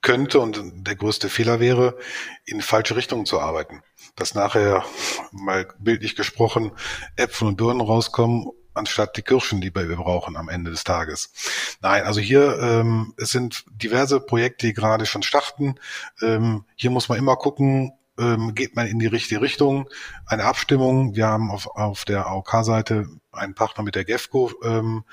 könnte 0.00 0.40
und 0.40 0.86
der 0.86 0.96
größte 0.96 1.28
Fehler 1.28 1.60
wäre, 1.60 1.98
in 2.46 2.62
falsche 2.62 2.96
Richtungen 2.96 3.26
zu 3.26 3.38
arbeiten. 3.38 3.82
Dass 4.16 4.34
nachher, 4.34 4.82
mal 5.30 5.68
bildlich 5.78 6.16
gesprochen, 6.16 6.72
Äpfel 7.16 7.48
und 7.48 7.56
Birnen 7.56 7.82
rauskommen 7.82 8.48
anstatt 8.78 9.16
die 9.16 9.22
Kirschen, 9.22 9.60
die 9.60 9.74
wir 9.74 9.96
brauchen 9.96 10.36
am 10.36 10.48
Ende 10.48 10.70
des 10.70 10.84
Tages. 10.84 11.32
Nein, 11.80 12.04
also 12.04 12.20
hier 12.20 12.58
ähm, 12.60 13.14
es 13.16 13.30
sind 13.30 13.64
diverse 13.68 14.20
Projekte, 14.20 14.68
die 14.68 14.72
gerade 14.72 15.06
schon 15.06 15.22
starten. 15.22 15.74
Ähm, 16.22 16.64
hier 16.76 16.90
muss 16.90 17.08
man 17.08 17.18
immer 17.18 17.36
gucken, 17.36 17.92
ähm, 18.18 18.54
geht 18.54 18.76
man 18.76 18.86
in 18.86 18.98
die 18.98 19.06
richtige 19.06 19.40
Richtung. 19.40 19.88
Eine 20.26 20.44
Abstimmung. 20.44 21.14
Wir 21.14 21.26
haben 21.26 21.50
auf, 21.50 21.66
auf 21.68 22.04
der 22.04 22.26
AOK-Seite 22.26 23.08
einen 23.32 23.54
Partner 23.54 23.84
mit 23.84 23.94
der 23.94 24.04
GEFCO, 24.04 24.52
ähm, 24.64 25.04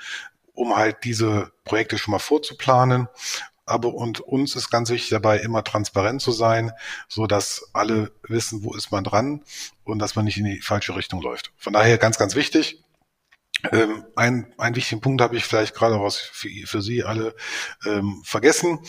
um 0.54 0.76
halt 0.76 1.04
diese 1.04 1.52
Projekte 1.64 1.98
schon 1.98 2.12
mal 2.12 2.18
vorzuplanen. 2.18 3.08
Aber 3.64 3.94
und 3.94 4.20
uns 4.20 4.54
ist 4.54 4.70
ganz 4.70 4.90
wichtig 4.90 5.10
dabei, 5.10 5.38
immer 5.38 5.64
transparent 5.64 6.22
zu 6.22 6.30
sein, 6.30 6.72
so 7.08 7.26
dass 7.26 7.68
alle 7.72 8.12
wissen, 8.22 8.62
wo 8.62 8.74
ist 8.74 8.92
man 8.92 9.02
dran 9.02 9.42
und 9.82 9.98
dass 9.98 10.14
man 10.14 10.24
nicht 10.24 10.38
in 10.38 10.44
die 10.44 10.60
falsche 10.60 10.94
Richtung 10.94 11.20
läuft. 11.20 11.52
Von 11.56 11.72
daher 11.72 11.98
ganz, 11.98 12.16
ganz 12.16 12.36
wichtig. 12.36 12.84
Ähm, 13.72 14.04
ein, 14.16 14.52
einen 14.58 14.76
wichtigen 14.76 15.00
Punkt 15.00 15.20
habe 15.20 15.36
ich 15.36 15.44
vielleicht 15.44 15.74
gerade 15.74 16.00
was 16.00 16.16
für, 16.16 16.48
für 16.66 16.82
Sie 16.82 17.04
alle 17.04 17.34
ähm, 17.86 18.22
vergessen. 18.24 18.80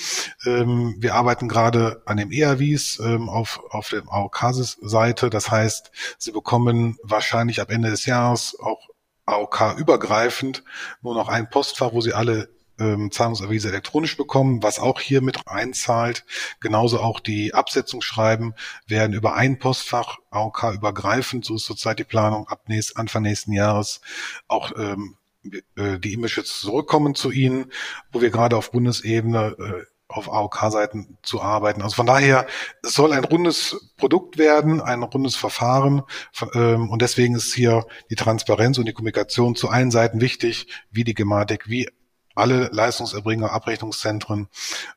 Ähm, 0.45 0.95
wir 0.99 1.15
arbeiten 1.15 1.47
gerade 1.47 2.01
an 2.05 2.17
dem 2.17 2.31
EAVs 2.31 2.99
ähm, 2.99 3.29
auf, 3.29 3.61
auf 3.69 3.89
der 3.89 4.03
AOK-Seite. 4.07 5.29
Das 5.29 5.51
heißt, 5.51 5.91
Sie 6.17 6.31
bekommen 6.31 6.97
wahrscheinlich 7.03 7.61
ab 7.61 7.71
Ende 7.71 7.89
des 7.89 8.05
Jahres 8.05 8.57
auch 8.59 8.87
AOK-übergreifend 9.25 10.63
nur 11.01 11.13
noch 11.13 11.27
ein 11.27 11.49
Postfach, 11.49 11.93
wo 11.93 12.01
Sie 12.01 12.13
alle 12.13 12.49
ähm, 12.79 13.11
Zahlungserwiese 13.11 13.69
elektronisch 13.69 14.17
bekommen, 14.17 14.63
was 14.63 14.79
auch 14.79 14.99
hier 14.99 15.21
mit 15.21 15.47
einzahlt. 15.47 16.25
Genauso 16.59 16.99
auch 16.99 17.19
die 17.19 17.53
Absetzungsschreiben 17.53 18.53
werden 18.87 19.13
über 19.13 19.35
ein 19.35 19.59
Postfach 19.59 20.17
AOK 20.31 20.73
übergreifend, 20.75 21.45
so 21.45 21.55
ist 21.55 21.65
zurzeit 21.65 21.99
die 21.99 22.03
Planung, 22.03 22.47
ab 22.47 22.63
nächst, 22.67 22.97
Anfang 22.97 23.23
nächsten 23.23 23.51
Jahres 23.53 24.01
auch 24.47 24.71
ähm, 24.77 25.15
äh, 25.75 25.99
die 25.99 26.13
E-Mail-Schütze 26.13 26.59
zurückkommen 26.61 27.15
zu 27.15 27.31
Ihnen, 27.31 27.71
wo 28.11 28.21
wir 28.21 28.29
gerade 28.29 28.57
auf 28.57 28.71
Bundesebene 28.71 29.55
äh, 29.59 29.85
auf 30.09 30.31
AOK-Seiten 30.31 31.17
zu 31.21 31.41
arbeiten. 31.41 31.81
Also 31.81 31.95
von 31.95 32.05
daher, 32.05 32.47
es 32.81 32.93
soll 32.93 33.11
ein 33.11 33.25
rundes 33.25 33.91
Produkt 33.97 34.37
werden, 34.37 34.79
ein 34.79 35.03
rundes 35.03 35.35
Verfahren. 35.35 36.03
Ähm, 36.53 36.89
und 36.89 37.01
deswegen 37.01 37.35
ist 37.35 37.53
hier 37.53 37.85
die 38.09 38.15
Transparenz 38.15 38.77
und 38.77 38.85
die 38.85 38.93
Kommunikation 38.93 39.55
zu 39.55 39.69
allen 39.69 39.91
Seiten 39.91 40.21
wichtig, 40.21 40.67
wie 40.91 41.03
die 41.03 41.13
Gematik, 41.13 41.67
wie 41.67 41.89
alle 42.37 42.69
Leistungserbringer, 42.71 43.51
Abrechnungszentren 43.51 44.47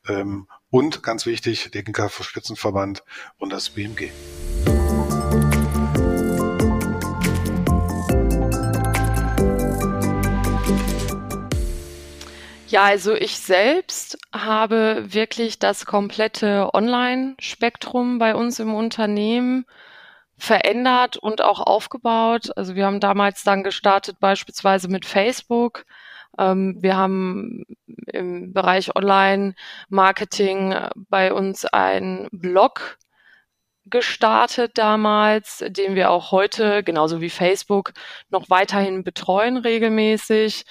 ähm, 0.09 0.47
und 0.71 1.03
ganz 1.03 1.27
wichtig, 1.27 1.71
der 1.73 1.83
GKV 1.83 2.23
Spitzenverband 2.23 3.03
und 3.39 3.53
das 3.53 3.71
BMG. 3.71 4.11
Ja, 12.69 12.85
also 12.85 13.15
ich 13.15 13.39
selbst 13.39 14.17
habe 14.33 15.13
wirklich 15.13 15.59
das 15.59 15.87
komplette 15.87 16.73
Online-Spektrum 16.73 18.19
bei 18.19 18.37
uns 18.37 18.61
im 18.61 18.75
Unternehmen 18.75 19.67
verändert 20.39 21.17
und 21.17 21.43
auch 21.43 21.59
aufgebaut. 21.59 22.57
Also 22.57 22.77
wir 22.77 22.87
haben 22.87 23.01
damals 23.01 23.43
dann 23.43 23.65
gestartet 23.65 24.21
beispielsweise 24.21 24.87
mit 24.87 25.05
Facebook. 25.05 25.85
Ähm, 26.41 26.77
wir 26.81 26.97
haben 26.97 27.65
im 28.13 28.53
Bereich 28.53 28.97
Online-Marketing 28.97 30.75
bei 31.09 31.33
uns 31.33 31.67
einen 31.67 32.29
Blog 32.33 32.99
gestartet 33.85 34.79
damals, 34.79 35.65
den 35.69 35.95
wir 35.95 36.11
auch 36.11 36.33
heute, 36.33 36.83
genauso 36.83 37.21
wie 37.21 37.31
Facebook, 37.31 37.93
noch 38.31 38.49
weiterhin 38.49 39.05
betreuen 39.05 39.59
regelmäßig. 39.59 40.65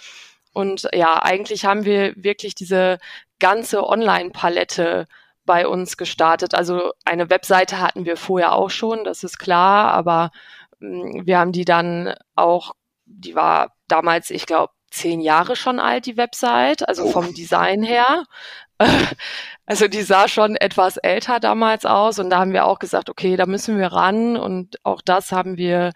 Und 0.53 0.89
ja, 0.93 1.21
eigentlich 1.21 1.65
haben 1.65 1.85
wir 1.85 2.13
wirklich 2.15 2.55
diese 2.55 2.97
ganze 3.39 3.85
Online-Palette 3.87 5.07
bei 5.45 5.67
uns 5.67 5.97
gestartet. 5.97 6.55
Also 6.55 6.91
eine 7.05 7.29
Webseite 7.29 7.79
hatten 7.79 8.05
wir 8.05 8.17
vorher 8.17 8.53
auch 8.53 8.69
schon, 8.69 9.03
das 9.03 9.23
ist 9.23 9.37
klar, 9.39 9.93
aber 9.93 10.31
mh, 10.79 11.13
hm, 11.19 11.25
wir 11.27 11.39
haben 11.39 11.51
die 11.51 11.65
dann 11.65 12.15
auch, 12.35 12.73
die 13.05 13.35
war 13.35 13.75
damals, 13.87 14.29
ich 14.29 14.45
glaube, 14.45 14.73
zehn 14.91 15.21
Jahre 15.21 15.55
schon 15.55 15.79
alt, 15.79 16.05
die 16.05 16.17
Website, 16.17 16.87
also 16.87 17.05
oh. 17.05 17.11
vom 17.11 17.33
Design 17.33 17.83
her. 17.83 18.25
Also 19.65 19.87
die 19.87 20.01
sah 20.01 20.27
schon 20.27 20.55
etwas 20.55 20.97
älter 20.97 21.39
damals 21.39 21.85
aus 21.85 22.17
und 22.17 22.31
da 22.31 22.39
haben 22.39 22.53
wir 22.53 22.65
auch 22.65 22.79
gesagt, 22.79 23.07
okay, 23.07 23.35
da 23.35 23.45
müssen 23.45 23.77
wir 23.77 23.91
ran 23.93 24.35
und 24.35 24.83
auch 24.83 25.03
das 25.03 25.31
haben 25.31 25.57
wir 25.57 25.91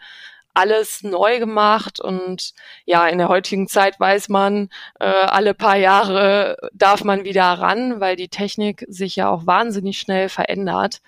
alles 0.53 1.01
neu 1.03 1.39
gemacht 1.39 1.99
und 1.99 2.53
ja, 2.85 3.07
in 3.07 3.17
der 3.17 3.29
heutigen 3.29 3.67
Zeit 3.67 3.99
weiß 3.99 4.29
man, 4.29 4.69
äh, 4.99 5.05
alle 5.05 5.55
paar 5.55 5.77
Jahre 5.77 6.57
darf 6.73 7.03
man 7.03 7.23
wieder 7.23 7.45
ran, 7.45 7.99
weil 7.99 8.15
die 8.15 8.29
Technik 8.29 8.85
sich 8.87 9.15
ja 9.15 9.29
auch 9.29 9.47
wahnsinnig 9.47 9.99
schnell 9.99 10.29
verändert. 10.29 11.01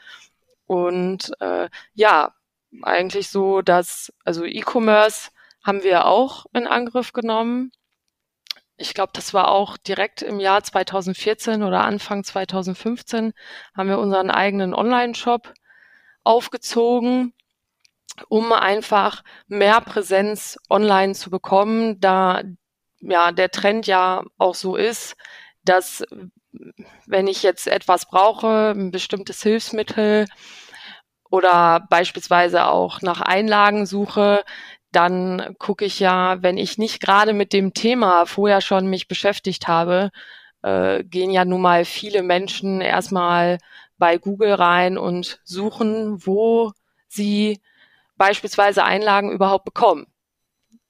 Und 0.66 1.32
äh, 1.42 1.70
ja, 1.94 2.34
eigentlich 2.82 3.30
so, 3.30 3.62
dass, 3.62 4.12
also 4.24 4.46
E-Commerce 4.46 5.30
haben 5.66 5.84
wir 5.84 6.06
auch 6.06 6.46
in 6.54 6.68
Angriff 6.68 7.14
genommen. 7.14 7.72
Ich 8.78 8.94
glaube, 8.94 9.12
das 9.14 9.34
war 9.34 9.50
auch 9.52 9.78
direkt 9.78 10.22
im 10.22 10.40
Jahr 10.40 10.64
2014 10.64 11.64
oder 11.64 11.84
Anfang 11.84 12.24
2015 12.24 13.34
haben 13.76 13.90
wir 13.90 14.00
unseren 14.00 14.30
eigenen 14.30 14.74
Online-Shop 14.74 15.54
aufgezogen 16.24 17.34
um 18.30 18.54
einfach 18.54 19.24
mehr 19.48 19.82
Präsenz 19.82 20.58
online 20.70 21.14
zu 21.14 21.30
bekommen, 21.30 22.00
da 22.00 22.44
ja 23.00 23.32
der 23.32 23.52
Trend 23.52 23.88
ja 23.88 24.24
auch 24.38 24.56
so 24.56 24.76
ist, 24.76 25.16
dass 25.64 26.04
wenn 27.06 27.28
ich 27.28 27.44
jetzt 27.44 27.68
etwas 27.68 28.08
brauche, 28.08 28.74
ein 28.76 28.92
bestimmtes 28.92 29.44
Hilfsmittel 29.44 30.26
oder 31.30 31.86
beispielsweise 31.90 32.66
auch 32.68 33.02
nach 33.02 33.22
Einlagen 33.22 33.86
suche, 33.86 34.44
dann 34.96 35.56
gucke 35.60 35.86
ich 35.86 36.00
ja, 36.00 36.42
wenn 36.42 36.58
ich 36.58 36.78
nicht 36.78 37.02
gerade 37.02 37.34
mit 37.34 37.54
dem 37.54 37.74
Thema 37.74 38.26
vorher 38.26 38.62
schon 38.62 38.88
mich 38.88 39.08
beschäftigt 39.08 39.68
habe, 39.68 40.12
äh, 40.62 41.04
gehen 41.04 41.32
ja 41.32 41.46
nun 41.46 41.62
mal 41.62 41.86
viele 41.86 42.24
Menschen 42.24 42.82
erstmal 42.82 43.60
bei 43.98 44.18
Google 44.18 44.54
rein 44.54 44.98
und 44.98 45.40
suchen, 45.44 46.26
wo 46.26 46.72
sie 47.08 47.62
beispielsweise 48.18 48.84
Einlagen 48.84 49.32
überhaupt 49.32 49.66
bekommen. 49.66 50.08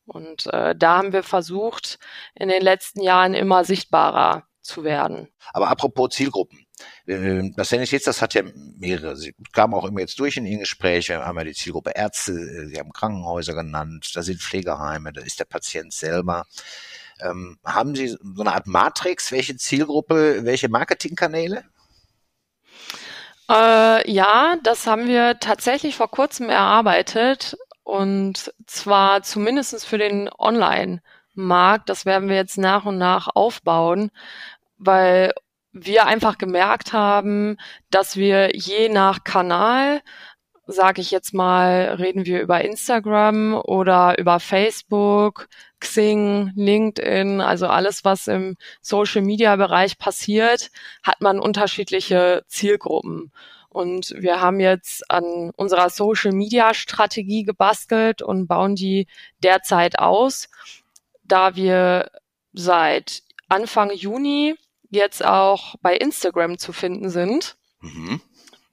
Und 0.05 0.47
äh, 0.53 0.75
da 0.75 0.97
haben 0.97 1.13
wir 1.13 1.23
versucht, 1.23 1.99
in 2.35 2.49
den 2.49 2.61
letzten 2.61 3.01
Jahren 3.01 3.33
immer 3.33 3.63
sichtbarer 3.63 4.43
zu 4.61 4.83
werden. 4.83 5.29
Aber 5.53 5.69
apropos 5.69 6.09
Zielgruppen. 6.11 6.64
Äh, 7.07 7.51
das 7.55 7.69
Sanitäts, 7.69 8.05
das 8.05 8.21
hat 8.21 8.33
ja 8.33 8.43
mehrere. 8.77 9.15
Sie 9.15 9.35
kamen 9.51 9.73
auch 9.73 9.85
immer 9.85 10.01
jetzt 10.01 10.19
durch 10.19 10.37
in 10.37 10.45
Ihren 10.45 10.61
Gesprächen. 10.61 11.17
Wir 11.17 11.25
haben 11.25 11.37
ja 11.37 11.43
die 11.43 11.53
Zielgruppe 11.53 11.91
Ärzte, 11.95 12.33
äh, 12.33 12.67
Sie 12.67 12.79
haben 12.79 12.91
Krankenhäuser 12.91 13.53
genannt, 13.53 14.11
da 14.13 14.23
sind 14.23 14.41
Pflegeheime, 14.41 15.13
da 15.13 15.21
ist 15.21 15.39
der 15.39 15.45
Patient 15.45 15.93
selber. 15.93 16.45
Ähm, 17.21 17.57
haben 17.63 17.95
Sie 17.95 18.07
so 18.07 18.41
eine 18.41 18.53
Art 18.53 18.67
Matrix? 18.67 19.31
Welche 19.31 19.55
Zielgruppe, 19.55 20.43
welche 20.43 20.69
Marketingkanäle? 20.69 21.63
Äh, 23.49 24.11
ja, 24.11 24.55
das 24.63 24.87
haben 24.87 25.07
wir 25.07 25.39
tatsächlich 25.39 25.95
vor 25.95 26.09
kurzem 26.09 26.49
erarbeitet 26.49 27.55
und 27.83 28.51
zwar 28.65 29.21
zumindestens 29.21 29.85
für 29.85 29.99
den 29.99 30.29
Online-Markt. 30.37 31.89
Das 31.89 32.05
werden 32.05 32.27
wir 32.27 32.35
jetzt 32.35 32.57
nach 32.57 32.85
und 32.85 32.97
nach 32.97 33.27
aufbauen, 33.33 34.09
weil 34.77 35.33
wir 35.75 36.07
einfach 36.07 36.37
gemerkt 36.37 36.93
haben, 36.93 37.57
dass 37.91 38.15
wir 38.15 38.55
je 38.55 38.89
nach 38.89 39.23
Kanal 39.23 40.01
sage 40.67 41.01
ich 41.01 41.11
jetzt 41.11 41.33
mal, 41.33 41.95
reden 41.99 42.25
wir 42.25 42.41
über 42.41 42.61
Instagram 42.61 43.53
oder 43.53 44.17
über 44.17 44.39
Facebook, 44.39 45.47
Xing, 45.79 46.51
LinkedIn, 46.55 47.41
also 47.41 47.67
alles, 47.67 48.03
was 48.03 48.27
im 48.27 48.57
Social-Media-Bereich 48.81 49.97
passiert, 49.97 50.71
hat 51.03 51.21
man 51.21 51.39
unterschiedliche 51.39 52.43
Zielgruppen. 52.47 53.31
Und 53.69 54.15
wir 54.17 54.41
haben 54.41 54.59
jetzt 54.59 55.09
an 55.11 55.51
unserer 55.55 55.89
Social-Media-Strategie 55.89 57.43
gebastelt 57.43 58.21
und 58.21 58.47
bauen 58.47 58.75
die 58.75 59.07
derzeit 59.43 59.99
aus, 59.99 60.49
da 61.23 61.55
wir 61.55 62.09
seit 62.53 63.21
Anfang 63.49 63.91
Juni 63.91 64.55
jetzt 64.95 65.23
auch 65.23 65.75
bei 65.81 65.95
Instagram 65.95 66.57
zu 66.57 66.73
finden 66.73 67.09
sind. 67.09 67.57
Mhm 67.81 68.21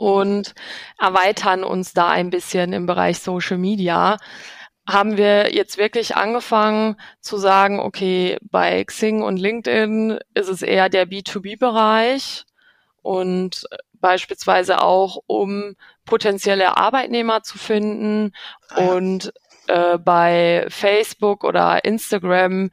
und 0.02 0.56
erweitern 0.98 1.62
uns 1.62 1.92
da 1.92 2.08
ein 2.08 2.30
bisschen 2.30 2.72
im 2.72 2.86
Bereich 2.86 3.20
Social 3.20 3.56
Media. 3.56 4.16
Haben 4.84 5.16
wir 5.16 5.54
jetzt 5.54 5.78
wirklich 5.78 6.16
angefangen 6.16 6.96
zu 7.20 7.36
sagen, 7.36 7.78
okay, 7.78 8.36
bei 8.50 8.82
Xing 8.82 9.22
und 9.22 9.36
LinkedIn 9.36 10.18
ist 10.34 10.48
es 10.48 10.62
eher 10.62 10.88
der 10.88 11.06
B2B-Bereich 11.06 12.44
und 13.02 13.64
beispielsweise 13.92 14.82
auch, 14.82 15.18
um 15.28 15.76
potenzielle 16.04 16.76
Arbeitnehmer 16.76 17.44
zu 17.44 17.58
finden 17.58 18.32
und 18.74 19.32
äh, 19.68 19.98
bei 19.98 20.66
Facebook 20.68 21.44
oder 21.44 21.84
Instagram 21.84 22.70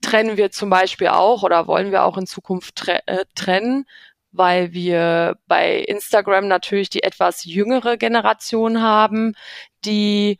trennen 0.00 0.36
wir 0.36 0.50
zum 0.50 0.70
Beispiel 0.70 1.08
auch 1.08 1.42
oder 1.42 1.66
wollen 1.66 1.90
wir 1.90 2.04
auch 2.04 2.16
in 2.16 2.26
Zukunft 2.26 2.76
tre 2.76 3.00
äh, 3.06 3.24
trennen 3.34 3.86
weil 4.32 4.72
wir 4.72 5.38
bei 5.46 5.78
Instagram 5.78 6.48
natürlich 6.48 6.90
die 6.90 7.02
etwas 7.02 7.44
jüngere 7.44 7.96
Generation 7.96 8.80
haben, 8.80 9.34
die 9.84 10.38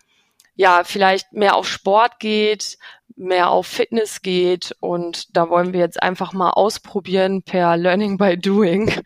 ja 0.54 0.84
vielleicht 0.84 1.32
mehr 1.32 1.56
auf 1.56 1.68
Sport 1.68 2.18
geht, 2.18 2.78
mehr 3.16 3.50
auf 3.50 3.66
Fitness 3.66 4.22
geht 4.22 4.74
und 4.80 5.36
da 5.36 5.50
wollen 5.50 5.72
wir 5.72 5.80
jetzt 5.80 6.02
einfach 6.02 6.32
mal 6.32 6.50
ausprobieren 6.50 7.42
per 7.42 7.76
Learning 7.76 8.16
by 8.16 8.36
Doing. 8.36 8.92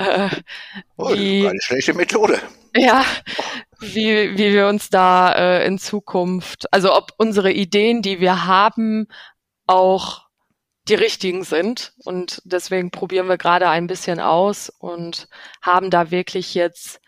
Äh, 0.00 0.30
oh, 0.96 1.12
wie, 1.12 1.46
eine 1.46 1.60
schlechte 1.60 1.92
Methode. 1.92 2.40
Ja, 2.74 3.04
wie, 3.80 4.38
wie 4.38 4.54
wir 4.54 4.66
uns 4.66 4.88
da 4.88 5.30
äh, 5.34 5.66
in 5.66 5.76
Zukunft, 5.76 6.72
also 6.72 6.96
ob 6.96 7.12
unsere 7.18 7.52
Ideen, 7.52 8.00
die 8.00 8.18
wir 8.18 8.46
haben, 8.46 9.08
auch 9.70 10.26
die 10.88 10.94
richtigen 10.94 11.44
sind. 11.44 11.92
Und 12.04 12.42
deswegen 12.44 12.90
probieren 12.90 13.28
wir 13.28 13.38
gerade 13.38 13.68
ein 13.68 13.86
bisschen 13.86 14.18
aus 14.20 14.68
und 14.68 15.28
haben 15.62 15.90
da 15.90 16.10
wirklich 16.10 16.54
jetzt 16.54 17.00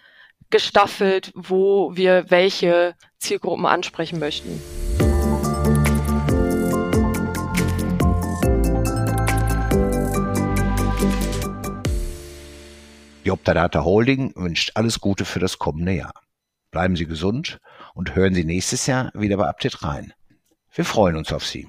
gestaffelt, 0.51 1.33
wo 1.35 1.97
wir 1.97 2.31
welche 2.31 2.95
Zielgruppen 3.19 3.67
ansprechen 3.67 4.19
möchten. 4.19 4.63
Die 13.25 13.31
Optadata 13.31 13.85
Holding 13.85 14.33
wünscht 14.37 14.73
alles 14.75 15.01
Gute 15.01 15.25
für 15.25 15.39
das 15.39 15.59
kommende 15.59 15.93
Jahr. 15.93 16.15
Bleiben 16.71 16.97
Sie 16.97 17.07
gesund 17.07 17.61
und 17.95 18.15
hören 18.15 18.35
Sie 18.35 18.45
nächstes 18.45 18.87
Jahr 18.87 19.11
wieder 19.15 19.37
bei 19.37 19.49
Update 19.49 19.83
rein. 19.83 20.13
Wir 20.75 20.85
freuen 20.85 21.17
uns 21.17 21.33
auf 21.33 21.47
Sie. 21.47 21.69